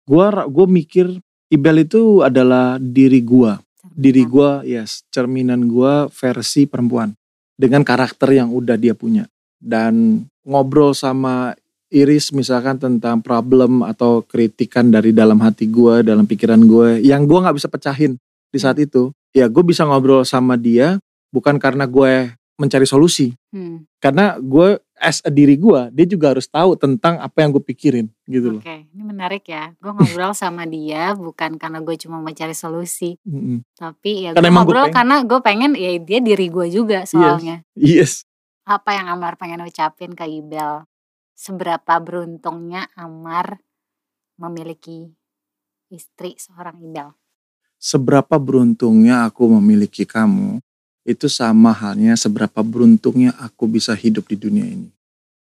Gua 0.08 0.48
gue 0.48 0.68
mikir 0.72 1.20
Ibel 1.52 1.84
itu 1.84 2.24
adalah 2.24 2.80
diri 2.80 3.20
gua. 3.20 3.60
Diri 3.84 4.24
gua 4.24 4.64
yes, 4.64 5.04
cerminan 5.12 5.68
gua 5.68 6.08
versi 6.08 6.64
perempuan 6.64 7.12
dengan 7.60 7.84
karakter 7.84 8.40
yang 8.40 8.56
udah 8.56 8.80
dia 8.80 8.96
punya. 8.96 9.28
Dan 9.60 10.24
ngobrol 10.48 10.96
sama 10.96 11.60
Iris 11.92 12.32
misalkan 12.32 12.80
tentang 12.80 13.20
problem 13.20 13.84
atau 13.84 14.24
kritikan 14.24 14.88
dari 14.88 15.12
dalam 15.12 15.44
hati 15.44 15.68
gua, 15.68 16.00
dalam 16.00 16.24
pikiran 16.24 16.64
gue 16.64 17.04
yang 17.04 17.28
gua 17.28 17.52
nggak 17.52 17.60
bisa 17.60 17.68
pecahin 17.68 18.16
di 18.48 18.58
saat 18.64 18.80
itu. 18.80 19.12
Ya 19.36 19.52
gue 19.52 19.62
bisa 19.68 19.84
ngobrol 19.84 20.24
sama 20.24 20.56
dia 20.56 21.04
bukan 21.36 21.60
karena 21.60 21.84
gue 21.84 22.32
mencari 22.54 22.86
solusi, 22.86 23.34
Hmm, 23.50 23.86
karena 23.98 24.38
gue 24.38 24.78
as 24.98 25.22
a 25.22 25.30
diri 25.30 25.58
gue 25.58 25.90
dia 25.94 26.06
juga 26.06 26.34
harus 26.34 26.46
tahu 26.50 26.74
tentang 26.78 27.18
apa 27.22 27.42
yang 27.42 27.54
gue 27.54 27.62
pikirin 27.62 28.08
gitu 28.26 28.58
loh. 28.58 28.62
Oke, 28.62 28.86
ini 28.90 29.04
menarik 29.04 29.46
ya. 29.46 29.74
Gue 29.78 29.94
ngobrol 29.94 30.34
sama 30.38 30.66
dia 30.70 31.14
bukan 31.18 31.58
karena 31.58 31.82
gue 31.82 31.96
cuma 32.02 32.18
mencari 32.22 32.54
solusi, 32.54 33.18
Mm-mm. 33.26 33.62
tapi 33.74 34.26
ya 34.26 34.38
gue 34.38 34.42
ngobrol 34.54 34.90
pengen. 34.90 34.96
karena 34.96 35.16
gue 35.26 35.40
pengen 35.42 35.72
ya 35.74 35.92
dia 35.98 36.20
diri 36.22 36.48
gue 36.50 36.68
juga 36.70 37.06
soalnya. 37.10 37.62
Yes. 37.74 38.26
Apa 38.64 38.96
yang 38.96 39.12
Amar 39.12 39.36
pengen 39.36 39.62
ucapin 39.66 40.14
ke 40.16 40.24
Ibel? 40.24 40.88
Seberapa 41.34 41.98
beruntungnya 42.00 42.88
Amar 42.96 43.60
memiliki 44.38 45.10
istri 45.90 46.38
seorang 46.38 46.80
Ibel? 46.80 47.12
Seberapa 47.78 48.40
beruntungnya 48.40 49.28
aku 49.28 49.60
memiliki 49.60 50.08
kamu, 50.08 50.64
itu 51.04 51.28
sama 51.28 51.76
halnya 51.76 52.16
seberapa 52.16 52.64
beruntungnya 52.64 53.36
aku 53.40 53.68
bisa 53.68 53.92
hidup 53.96 54.28
di 54.32 54.40
dunia 54.40 54.68
ini. 54.68 54.90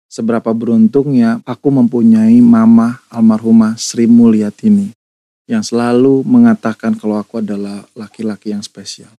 Seberapa 0.06 0.54
beruntungnya 0.54 1.42
aku 1.42 1.68
mempunyai 1.72 2.38
mama 2.38 3.02
almarhumah 3.10 3.74
Sri 3.74 4.06
Mulyatini 4.06 4.94
yang 5.50 5.66
selalu 5.66 6.22
mengatakan 6.22 6.94
kalau 6.94 7.18
aku 7.18 7.42
adalah 7.42 7.82
laki-laki 7.96 8.54
yang 8.54 8.62
spesial. 8.62 9.10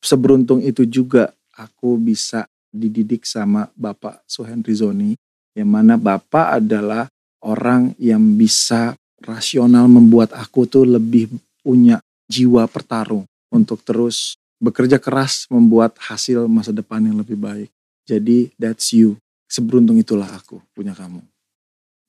Seberuntung 0.00 0.64
itu 0.64 0.88
juga 0.88 1.36
aku 1.52 2.00
bisa 2.00 2.48
dididik 2.72 3.28
sama 3.28 3.68
Bapak 3.76 4.24
Suhendri 4.24 4.72
Zoni, 4.72 5.12
yang 5.52 5.68
mana 5.68 6.00
Bapak 6.00 6.62
adalah 6.62 7.10
orang 7.44 7.92
yang 8.00 8.38
bisa 8.38 8.96
rasional 9.20 9.90
membuat 9.90 10.32
aku 10.32 10.64
tuh 10.64 10.88
lebih 10.88 11.28
punya 11.60 12.00
jiwa 12.30 12.64
pertarung 12.70 13.28
untuk 13.52 13.84
terus 13.84 14.39
bekerja 14.60 15.00
keras 15.00 15.48
membuat 15.48 15.96
hasil 15.96 16.44
masa 16.46 16.70
depan 16.70 17.00
yang 17.00 17.16
lebih 17.16 17.40
baik. 17.40 17.72
Jadi 18.04 18.52
that's 18.60 18.92
you. 18.92 19.16
Seberuntung 19.50 19.98
itulah 19.98 20.28
aku 20.28 20.60
punya 20.76 20.94
kamu. 20.94 21.24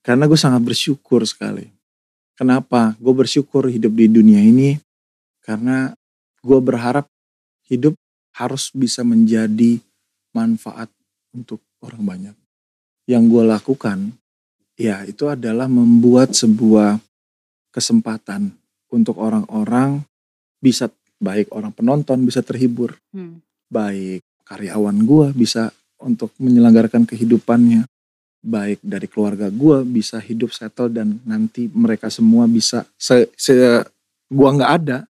Karena 0.03 0.29
gue 0.29 0.37
sangat 0.37 0.61
bersyukur 0.61 1.25
sekali. 1.25 1.71
Kenapa? 2.37 2.93
Gue 2.99 3.15
bersyukur 3.15 3.71
hidup 3.71 3.95
di 3.95 4.05
dunia 4.11 4.43
ini 4.43 4.77
karena 5.41 5.95
gue 6.41 6.59
berharap 6.61 7.07
hidup 7.65 7.95
harus 8.35 8.69
bisa 8.73 9.01
menjadi 9.01 9.79
manfaat 10.35 10.91
untuk 11.31 11.63
orang 11.81 12.03
banyak. 12.03 12.35
Yang 13.07 13.23
gue 13.29 13.43
lakukan, 13.45 13.97
ya 14.77 15.05
itu 15.05 15.29
adalah 15.29 15.69
membuat 15.69 16.33
sebuah 16.33 16.97
kesempatan 17.71 18.53
untuk 18.91 19.17
orang-orang 19.17 20.03
bisa 20.61 20.91
baik 21.21 21.53
orang 21.53 21.69
penonton 21.71 22.25
bisa 22.25 22.41
terhibur, 22.41 22.97
hmm. 23.13 23.45
baik 23.69 24.25
karyawan 24.49 24.97
gue 25.05 25.27
bisa 25.37 25.69
untuk 26.01 26.33
menyelenggarakan 26.41 27.05
kehidupannya, 27.05 27.85
baik 28.41 28.81
dari 28.81 29.05
keluarga 29.05 29.53
gue 29.53 29.85
bisa 29.85 30.17
hidup 30.17 30.49
settle 30.49 30.89
dan 30.89 31.21
nanti 31.23 31.69
mereka 31.69 32.09
semua 32.09 32.49
bisa 32.49 32.89
se, 32.97 33.29
se 33.37 33.53
gue 34.33 34.49
nggak 34.49 34.71
ada, 34.81 35.05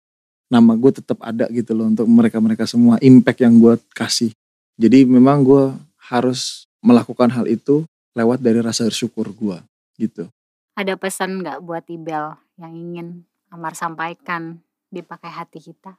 nama 0.47 0.79
gue 0.79 0.93
tetap 0.95 1.19
ada 1.27 1.51
gitu 1.51 1.75
loh 1.75 1.91
untuk 1.91 2.07
mereka 2.07 2.39
mereka 2.39 2.65
semua 2.71 3.03
impact 3.03 3.43
yang 3.43 3.59
gue 3.59 3.75
kasih. 3.93 4.31
Jadi 4.79 5.03
memang 5.09 5.43
gue 5.43 5.75
harus 6.07 6.71
melakukan 6.79 7.35
hal 7.35 7.51
itu 7.51 7.83
lewat 8.15 8.39
dari 8.39 8.63
rasa 8.63 8.87
bersyukur 8.87 9.35
gue 9.35 9.59
gitu. 9.99 10.31
Ada 10.79 10.95
pesan 10.95 11.43
nggak 11.43 11.59
buat 11.67 11.85
Ibel 11.91 12.37
yang 12.63 12.73
ingin 12.73 13.09
Amar 13.51 13.79
sampaikan 13.79 14.66
dipakai 14.91 15.31
hati 15.31 15.59
kita? 15.61 15.99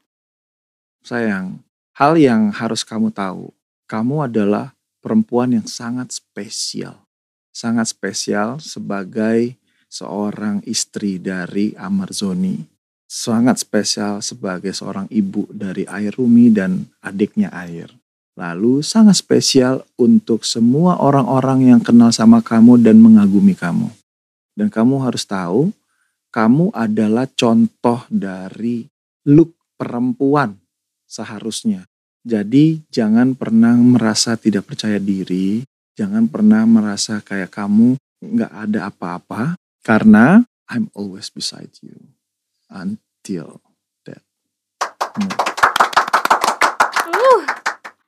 Sayang, 1.04 1.64
hal 1.96 2.20
yang 2.20 2.52
harus 2.52 2.84
kamu 2.84 3.14
tahu, 3.14 3.54
kamu 3.88 4.28
adalah 4.28 4.76
perempuan 5.00 5.56
yang 5.56 5.68
sangat 5.68 6.12
spesial. 6.12 7.08
Sangat 7.56 7.90
spesial 7.90 8.60
sebagai 8.60 9.56
seorang 9.88 10.62
istri 10.68 11.18
dari 11.18 11.74
Amar 11.80 12.12
Zoni. 12.12 12.60
Sangat 13.08 13.64
spesial 13.64 14.20
sebagai 14.20 14.76
seorang 14.76 15.08
ibu 15.08 15.48
dari 15.48 15.88
Air 15.88 16.20
Rumi 16.20 16.52
dan 16.52 16.92
adiknya 17.00 17.48
Air. 17.56 17.96
Lalu 18.38 18.86
sangat 18.86 19.18
spesial 19.18 19.82
untuk 19.98 20.46
semua 20.46 21.00
orang-orang 21.02 21.74
yang 21.74 21.82
kenal 21.82 22.14
sama 22.14 22.44
kamu 22.44 22.78
dan 22.78 23.02
mengagumi 23.02 23.58
kamu. 23.58 23.90
Dan 24.54 24.70
kamu 24.70 25.02
harus 25.02 25.26
tahu, 25.26 25.74
kamu 26.38 26.70
adalah 26.70 27.26
contoh 27.34 28.06
dari 28.14 28.86
look 29.26 29.58
perempuan 29.74 30.54
seharusnya. 31.10 31.90
Jadi 32.22 32.86
jangan 32.94 33.34
pernah 33.34 33.74
merasa 33.74 34.38
tidak 34.38 34.70
percaya 34.70 35.02
diri, 35.02 35.66
jangan 35.98 36.30
pernah 36.30 36.62
merasa 36.70 37.26
kayak 37.26 37.50
kamu 37.50 37.98
nggak 38.22 38.54
ada 38.54 38.94
apa-apa, 38.94 39.58
karena 39.82 40.46
I'm 40.70 40.94
always 40.94 41.34
beside 41.34 41.74
you 41.82 41.98
until 42.70 43.58
death. 44.06 44.22
Hmm. 45.18 45.34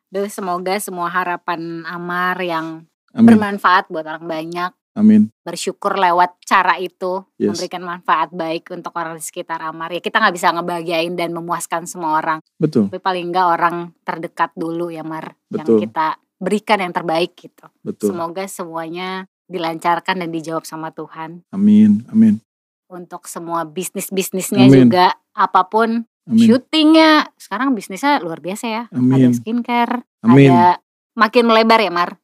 Duh, 0.10 0.30
semoga 0.30 0.78
semua 0.78 1.10
harapan 1.10 1.82
Amar 1.86 2.38
yang 2.42 2.86
Amin. 3.14 3.26
bermanfaat 3.26 3.90
buat 3.90 4.06
orang 4.06 4.26
banyak. 4.26 4.72
Amin. 4.98 5.30
Bersyukur 5.46 5.96
lewat 5.96 6.42
cara 6.44 6.76
itu 6.82 7.24
yes. 7.38 7.54
memberikan 7.54 7.82
manfaat 7.86 8.30
baik 8.34 8.74
untuk 8.74 8.92
orang 8.98 9.16
di 9.16 9.24
sekitar 9.24 9.62
Amar. 9.62 9.94
Ya 9.94 10.02
kita 10.02 10.20
nggak 10.20 10.36
bisa 10.36 10.52
ngebahagiain 10.52 11.14
dan 11.14 11.32
memuaskan 11.32 11.86
semua 11.86 12.20
orang. 12.20 12.40
Betul. 12.58 12.90
Tapi 12.90 13.00
paling 13.00 13.30
nggak 13.30 13.48
orang 13.48 13.76
terdekat 14.02 14.52
dulu 14.58 14.90
ya 14.90 15.06
Mar. 15.06 15.38
Betul. 15.48 15.80
Yang 15.80 15.90
kita 15.90 16.08
berikan 16.40 16.80
yang 16.82 16.94
terbaik 16.96 17.38
gitu. 17.38 17.66
Betul. 17.86 18.12
Semoga 18.12 18.44
semuanya 18.50 19.30
dilancarkan 19.50 20.26
dan 20.26 20.30
dijawab 20.30 20.66
sama 20.66 20.90
Tuhan. 20.92 21.46
Amin. 21.54 22.04
Amin. 22.10 22.42
Untuk 22.90 23.30
semua 23.30 23.70
bisnis-bisnisnya 23.70 24.66
juga 24.66 25.14
apa 25.38 25.62
pun 25.70 26.10
Amin. 26.30 26.46
Syutingnya 26.46 27.34
sekarang 27.42 27.74
bisnisnya 27.74 28.22
luar 28.22 28.38
biasa 28.38 28.66
ya. 28.70 28.84
Amin. 28.94 29.34
Ada 29.34 29.42
skincare, 29.42 30.06
Amin. 30.22 30.54
ada 30.54 30.78
makin 31.18 31.50
melebar 31.50 31.82
ya 31.82 31.90
Mar. 31.90 32.22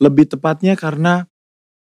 Lebih 0.00 0.32
tepatnya 0.32 0.72
karena 0.72 1.28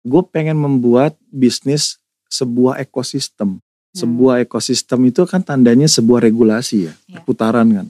gue 0.08 0.24
pengen 0.32 0.56
membuat 0.56 1.20
bisnis 1.28 2.00
sebuah 2.32 2.80
ekosistem. 2.80 3.60
Hmm. 3.60 3.62
Sebuah 3.92 4.48
ekosistem 4.48 5.12
itu 5.12 5.28
kan 5.28 5.44
tandanya 5.44 5.92
sebuah 5.92 6.24
regulasi 6.24 6.88
ya, 6.88 6.94
ya. 7.12 7.20
putaran 7.28 7.68
kan. 7.70 7.88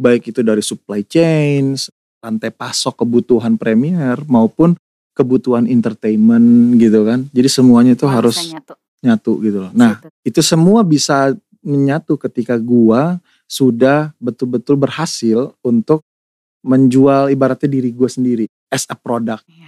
Baik 0.00 0.32
itu 0.32 0.40
dari 0.40 0.64
supply 0.64 1.04
chain, 1.04 1.76
rantai 2.24 2.50
pasok 2.50 3.04
kebutuhan 3.04 3.60
premier 3.60 4.16
maupun 4.26 4.74
kebutuhan 5.14 5.68
entertainment 5.68 6.74
gitu 6.80 7.06
kan. 7.06 7.28
Jadi 7.30 7.48
semuanya 7.52 7.92
itu 7.94 8.08
harus 8.08 8.34
nyatu. 8.50 8.74
nyatu 9.04 9.32
gitu 9.44 9.58
loh. 9.68 9.72
Nah, 9.76 10.02
itu 10.26 10.40
semua 10.42 10.82
bisa 10.82 11.36
menyatu 11.62 12.18
ketika 12.18 12.58
gua 12.58 13.22
sudah 13.46 14.10
betul-betul 14.18 14.74
berhasil 14.74 15.54
untuk 15.62 16.02
menjual 16.64 17.28
ibaratnya 17.28 17.68
diri 17.68 17.92
gue 17.92 18.08
sendiri 18.08 18.46
as 18.72 18.88
a 18.88 18.96
product. 18.96 19.44
Yeah. 19.46 19.63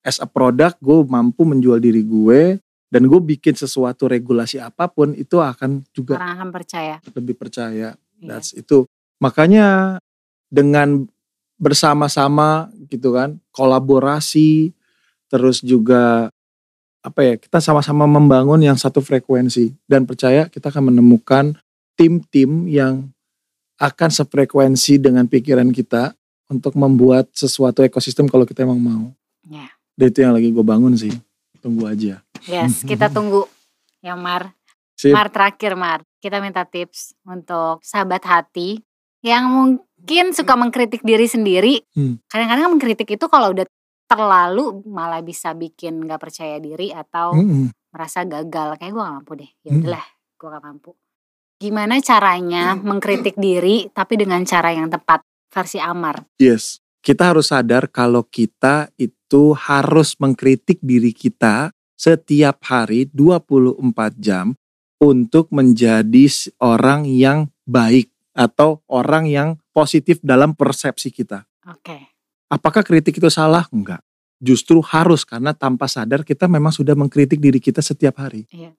As 0.00 0.16
a 0.16 0.28
product 0.28 0.80
gue 0.80 1.04
mampu 1.04 1.44
menjual 1.44 1.76
diri 1.76 2.00
gue 2.00 2.56
dan 2.90 3.02
gue 3.06 3.20
bikin 3.22 3.54
sesuatu 3.54 4.10
regulasi 4.10 4.58
apa 4.58 4.90
pun 4.90 5.14
itu 5.14 5.38
akan 5.38 5.86
juga 5.94 6.18
orang 6.18 6.32
akan 6.40 6.48
percaya. 6.50 6.94
Lebih 7.14 7.34
percaya. 7.38 7.94
Yeah. 8.18 8.28
That's 8.28 8.56
itu. 8.56 8.88
Makanya 9.22 10.00
dengan 10.50 11.06
bersama-sama 11.60 12.72
gitu 12.88 13.14
kan, 13.14 13.38
kolaborasi 13.52 14.72
terus 15.30 15.62
juga 15.62 16.32
apa 17.00 17.20
ya 17.24 17.34
kita 17.40 17.64
sama-sama 17.64 18.04
membangun 18.04 18.60
yang 18.60 18.76
satu 18.76 19.00
frekuensi 19.00 19.72
dan 19.88 20.04
percaya 20.04 20.50
kita 20.52 20.68
akan 20.68 20.92
menemukan 20.92 21.56
tim-tim 21.96 22.68
yang 22.68 23.08
akan 23.80 24.10
sefrekuensi 24.12 25.00
dengan 25.00 25.24
pikiran 25.24 25.72
kita 25.72 26.12
untuk 26.52 26.76
membuat 26.76 27.32
sesuatu 27.32 27.80
ekosistem 27.80 28.28
kalau 28.28 28.44
kita 28.44 28.68
emang 28.68 28.82
mau. 28.82 29.04
Ya. 29.48 29.72
Itu 30.00 30.24
yang 30.24 30.32
lagi 30.32 30.48
gue 30.48 30.64
bangun 30.64 30.96
sih. 30.96 31.12
Tunggu 31.60 31.84
aja. 31.84 32.24
Yes, 32.48 32.80
kita 32.80 33.12
tunggu. 33.16 33.44
Ya 34.00 34.16
Mar. 34.16 34.56
Sip. 34.96 35.12
Mar 35.12 35.28
terakhir 35.28 35.76
Mar. 35.76 36.00
Kita 36.20 36.40
minta 36.40 36.64
tips 36.64 37.12
untuk 37.28 37.84
sahabat 37.84 38.24
hati 38.24 38.80
yang 39.20 39.52
mungkin 39.52 40.32
suka 40.32 40.56
mengkritik 40.56 41.04
diri 41.04 41.28
sendiri. 41.28 41.84
Hmm. 41.92 42.16
Kadang-kadang 42.32 42.72
hmm. 42.72 42.74
mengkritik 42.80 43.08
itu 43.12 43.26
kalau 43.28 43.52
udah 43.52 43.68
terlalu 44.10 44.82
malah 44.90 45.22
bisa 45.22 45.54
bikin 45.54 46.02
nggak 46.02 46.18
percaya 46.18 46.58
diri 46.58 46.90
atau 46.90 47.30
mm 47.30 47.46
-hmm. 47.46 47.66
merasa 47.94 48.26
gagal 48.26 48.74
kayak 48.74 48.90
gue 48.90 49.02
gak 49.06 49.16
mampu 49.22 49.32
deh 49.38 49.50
ya 49.62 49.70
udahlah 49.70 50.02
mm. 50.02 50.34
gue 50.34 50.48
gak 50.50 50.64
mampu 50.66 50.90
gimana 51.62 51.94
caranya 52.02 52.74
mm. 52.74 52.82
mengkritik 52.82 53.38
diri 53.38 53.86
tapi 53.94 54.18
dengan 54.18 54.42
cara 54.42 54.74
yang 54.74 54.90
tepat 54.90 55.22
versi 55.54 55.78
Amar 55.78 56.26
yes 56.42 56.79
kita 57.00 57.32
harus 57.32 57.52
sadar 57.52 57.88
kalau 57.88 58.24
kita 58.24 58.92
itu 59.00 59.56
harus 59.56 60.16
mengkritik 60.20 60.80
diri 60.84 61.16
kita 61.16 61.72
setiap 61.96 62.60
hari 62.68 63.08
24 63.12 63.80
jam 64.20 64.56
untuk 65.00 65.48
menjadi 65.52 66.28
orang 66.60 67.08
yang 67.08 67.48
baik 67.64 68.12
atau 68.36 68.84
orang 68.88 69.28
yang 69.28 69.48
positif 69.72 70.20
dalam 70.20 70.52
persepsi 70.52 71.08
kita. 71.08 71.48
Oke. 71.68 71.84
Okay. 71.84 72.02
Apakah 72.52 72.84
kritik 72.84 73.16
itu 73.16 73.28
salah? 73.32 73.64
Enggak. 73.72 74.04
Justru 74.40 74.80
harus 74.80 75.24
karena 75.24 75.52
tanpa 75.52 75.88
sadar 75.88 76.24
kita 76.24 76.48
memang 76.48 76.72
sudah 76.72 76.96
mengkritik 76.96 77.36
diri 77.36 77.60
kita 77.60 77.84
setiap 77.84 78.20
hari. 78.20 78.48
Iya. 78.48 78.72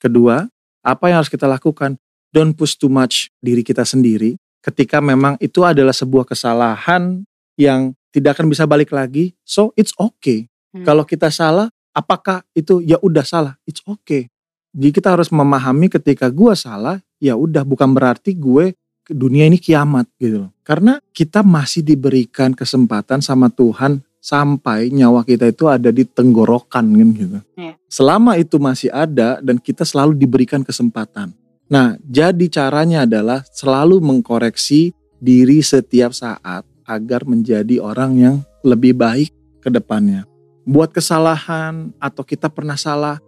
Kedua, 0.00 0.48
apa 0.84 1.04
yang 1.08 1.20
harus 1.20 1.32
kita 1.32 1.44
lakukan? 1.44 2.00
Don't 2.32 2.52
push 2.56 2.76
too 2.76 2.92
much 2.92 3.32
diri 3.40 3.64
kita 3.64 3.84
sendiri 3.88 4.36
ketika 4.60 5.00
memang 5.00 5.38
itu 5.40 5.64
adalah 5.64 5.94
sebuah 5.94 6.28
kesalahan 6.28 7.24
yang 7.58 7.92
tidak 8.14 8.38
akan 8.38 8.48
bisa 8.48 8.64
balik 8.64 8.94
lagi. 8.94 9.34
So 9.42 9.74
it's 9.74 9.92
okay. 9.98 10.46
Hmm. 10.72 10.86
Kalau 10.86 11.02
kita 11.02 11.28
salah, 11.28 11.68
apakah 11.92 12.46
itu 12.54 12.80
ya 12.86 12.96
udah 13.02 13.26
salah? 13.26 13.58
It's 13.66 13.82
okay. 13.84 14.30
Jadi 14.72 14.94
kita 14.94 15.18
harus 15.18 15.28
memahami 15.34 15.90
ketika 15.90 16.30
gua 16.30 16.54
salah, 16.54 17.02
ya 17.18 17.34
udah 17.34 17.66
bukan 17.66 17.90
berarti 17.90 18.38
gue 18.38 18.78
dunia 19.10 19.48
ini 19.48 19.58
kiamat 19.58 20.06
gitu 20.20 20.46
loh. 20.46 20.52
Karena 20.62 21.00
kita 21.16 21.40
masih 21.40 21.80
diberikan 21.80 22.52
kesempatan 22.52 23.24
sama 23.24 23.48
Tuhan 23.48 24.04
sampai 24.20 24.92
nyawa 24.92 25.24
kita 25.24 25.48
itu 25.48 25.64
ada 25.70 25.88
di 25.88 26.04
tenggorokan 26.04 26.84
kan 26.92 27.08
gitu. 27.16 27.38
Iya. 27.56 27.74
Selama 27.88 28.36
itu 28.36 28.60
masih 28.60 28.92
ada 28.92 29.40
dan 29.40 29.56
kita 29.56 29.88
selalu 29.88 30.12
diberikan 30.18 30.60
kesempatan. 30.60 31.32
Nah, 31.68 31.96
jadi 32.04 32.48
caranya 32.48 33.04
adalah 33.04 33.44
selalu 33.48 34.00
mengkoreksi 34.00 34.92
diri 35.20 35.60
setiap 35.60 36.12
saat 36.12 36.64
agar 36.88 37.28
menjadi 37.28 37.78
orang 37.78 38.16
yang 38.16 38.36
lebih 38.64 38.96
baik 38.96 39.30
ke 39.60 39.68
depannya. 39.68 40.24
Buat 40.64 40.96
kesalahan 40.96 41.92
atau 42.00 42.24
kita 42.24 42.48
pernah 42.48 42.80
salah, 42.80 43.20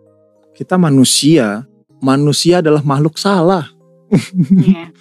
kita 0.56 0.80
manusia, 0.80 1.68
manusia 2.00 2.64
adalah 2.64 2.80
makhluk 2.80 3.20
salah. 3.20 3.68
Iya. 4.10 4.90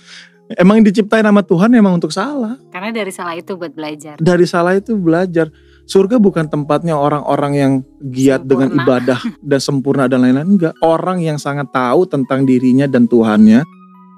Emang 0.58 0.82
diciptain 0.82 1.22
sama 1.22 1.46
Tuhan 1.46 1.70
emang 1.78 2.02
untuk 2.02 2.10
salah. 2.10 2.58
Karena 2.74 2.90
dari 2.90 3.14
salah 3.14 3.38
itu 3.38 3.54
buat 3.54 3.70
belajar. 3.70 4.18
Dari 4.18 4.50
salah 4.50 4.74
itu 4.74 4.98
belajar. 4.98 5.54
Surga 5.86 6.18
bukan 6.18 6.50
tempatnya 6.50 6.98
orang-orang 6.98 7.54
yang 7.54 7.74
giat 8.02 8.50
dengan 8.50 8.74
Sempurna. 8.74 8.86
ibadah 8.90 9.20
dan 9.46 9.60
sempurna 9.62 10.04
dan 10.10 10.26
lain-lain. 10.26 10.50
Enggak. 10.58 10.74
Orang 10.82 11.22
yang 11.22 11.38
sangat 11.38 11.70
tahu 11.70 12.10
tentang 12.10 12.50
dirinya 12.50 12.90
dan 12.90 13.06
Tuhannya. 13.06 13.62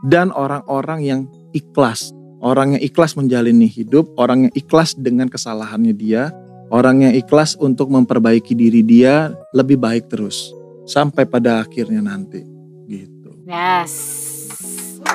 Dan 0.07 0.31
orang-orang 0.31 0.99
yang 1.03 1.19
ikhlas. 1.51 2.15
Orang 2.41 2.73
yang 2.73 2.81
ikhlas 2.81 3.13
menjalani 3.13 3.69
hidup. 3.69 4.09
Orang 4.17 4.49
yang 4.49 4.53
ikhlas 4.57 4.97
dengan 4.97 5.29
kesalahannya 5.29 5.93
dia. 5.93 6.33
Orang 6.73 7.05
yang 7.05 7.13
ikhlas 7.13 7.53
untuk 7.61 7.93
memperbaiki 7.93 8.57
diri 8.57 8.81
dia 8.81 9.29
lebih 9.53 9.77
baik 9.77 10.09
terus. 10.09 10.49
Sampai 10.89 11.29
pada 11.29 11.61
akhirnya 11.61 12.01
nanti. 12.01 12.41
Gitu. 12.89 13.45
Yes. 13.45 13.93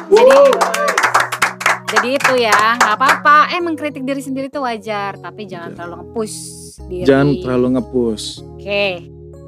Jadi 0.07 0.39
jadi 1.87 2.09
itu 2.19 2.35
ya, 2.43 2.79
nggak 2.83 2.95
apa-apa. 2.99 3.55
Eh 3.55 3.63
mengkritik 3.63 4.03
diri 4.03 4.19
sendiri 4.19 4.51
itu 4.51 4.59
wajar, 4.59 5.19
tapi 5.23 5.47
jangan 5.47 5.71
terlalu 5.75 6.03
nge-push 6.03 6.37
diri. 6.91 7.07
Jangan 7.07 7.29
terlalu 7.43 7.67
nge-push. 7.79 8.27
Oke. 8.55 8.87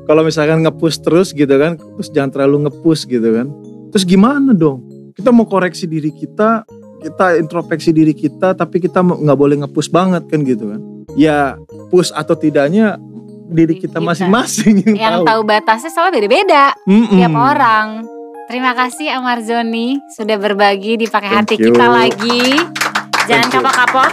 kalau 0.08 0.24
misalkan 0.24 0.64
nge-push 0.64 1.04
terus 1.04 1.36
gitu 1.36 1.52
kan, 1.60 1.76
terus 1.76 2.08
jangan 2.08 2.32
terlalu 2.32 2.64
nge-push 2.64 3.04
gitu 3.04 3.28
kan. 3.28 3.52
Terus 3.92 4.08
gimana 4.08 4.56
dong? 4.56 4.80
Kita 5.12 5.28
mau 5.28 5.44
koreksi 5.44 5.84
diri 5.84 6.08
kita, 6.08 6.64
kita 6.98 7.38
introspeksi 7.38 7.90
diri 7.90 8.12
kita, 8.12 8.52
tapi 8.52 8.78
kita 8.78 9.00
nggak 9.00 9.38
boleh 9.38 9.56
nge-push 9.64 9.88
banget 9.88 10.26
kan 10.26 10.40
gitu 10.42 10.74
kan. 10.74 10.80
Ya 11.14 11.56
push 11.88 12.10
atau 12.10 12.34
tidaknya 12.34 12.98
diri 13.48 13.80
kita 13.80 13.98
masing-masing 13.98 14.84
yang, 14.84 14.96
Yang 14.96 15.14
tahu. 15.16 15.26
tahu 15.26 15.40
batasnya 15.42 15.90
soalnya 15.90 16.14
beda-beda 16.20 16.64
Mm-mm. 16.84 17.08
tiap 17.10 17.34
orang. 17.34 17.88
Terima 18.44 18.72
kasih 18.72 19.12
Amar 19.12 19.40
Zoni 19.40 20.00
sudah 20.12 20.36
berbagi 20.36 20.96
di 20.96 21.06
pakai 21.06 21.30
hati 21.30 21.56
you. 21.56 21.68
kita 21.68 21.84
lagi. 21.84 22.42
Jangan 23.24 23.48
kapok-kapok. 23.50 24.10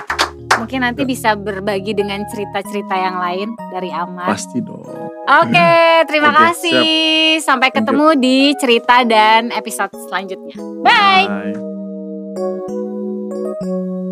Mungkin 0.55 0.87
nanti 0.87 1.03
bisa 1.03 1.35
berbagi 1.35 1.91
dengan 1.91 2.23
cerita-cerita 2.31 2.95
yang 2.95 3.19
lain 3.19 3.47
dari 3.71 3.91
Amar. 3.91 4.31
Pasti 4.31 4.63
dong. 4.63 4.83
Oke, 5.27 5.71
terima 6.09 6.31
Oke, 6.31 6.39
kasih. 6.51 6.87
Sampai 7.39 7.71
Thank 7.71 7.83
you. 7.83 7.91
ketemu 7.91 8.07
di 8.15 8.37
cerita 8.55 9.03
dan 9.03 9.51
episode 9.51 9.91
selanjutnya. 10.07 10.55
Bye. 10.79 11.27
Bye. 11.27 11.74
Thank 12.35 12.69
you. 13.63 14.04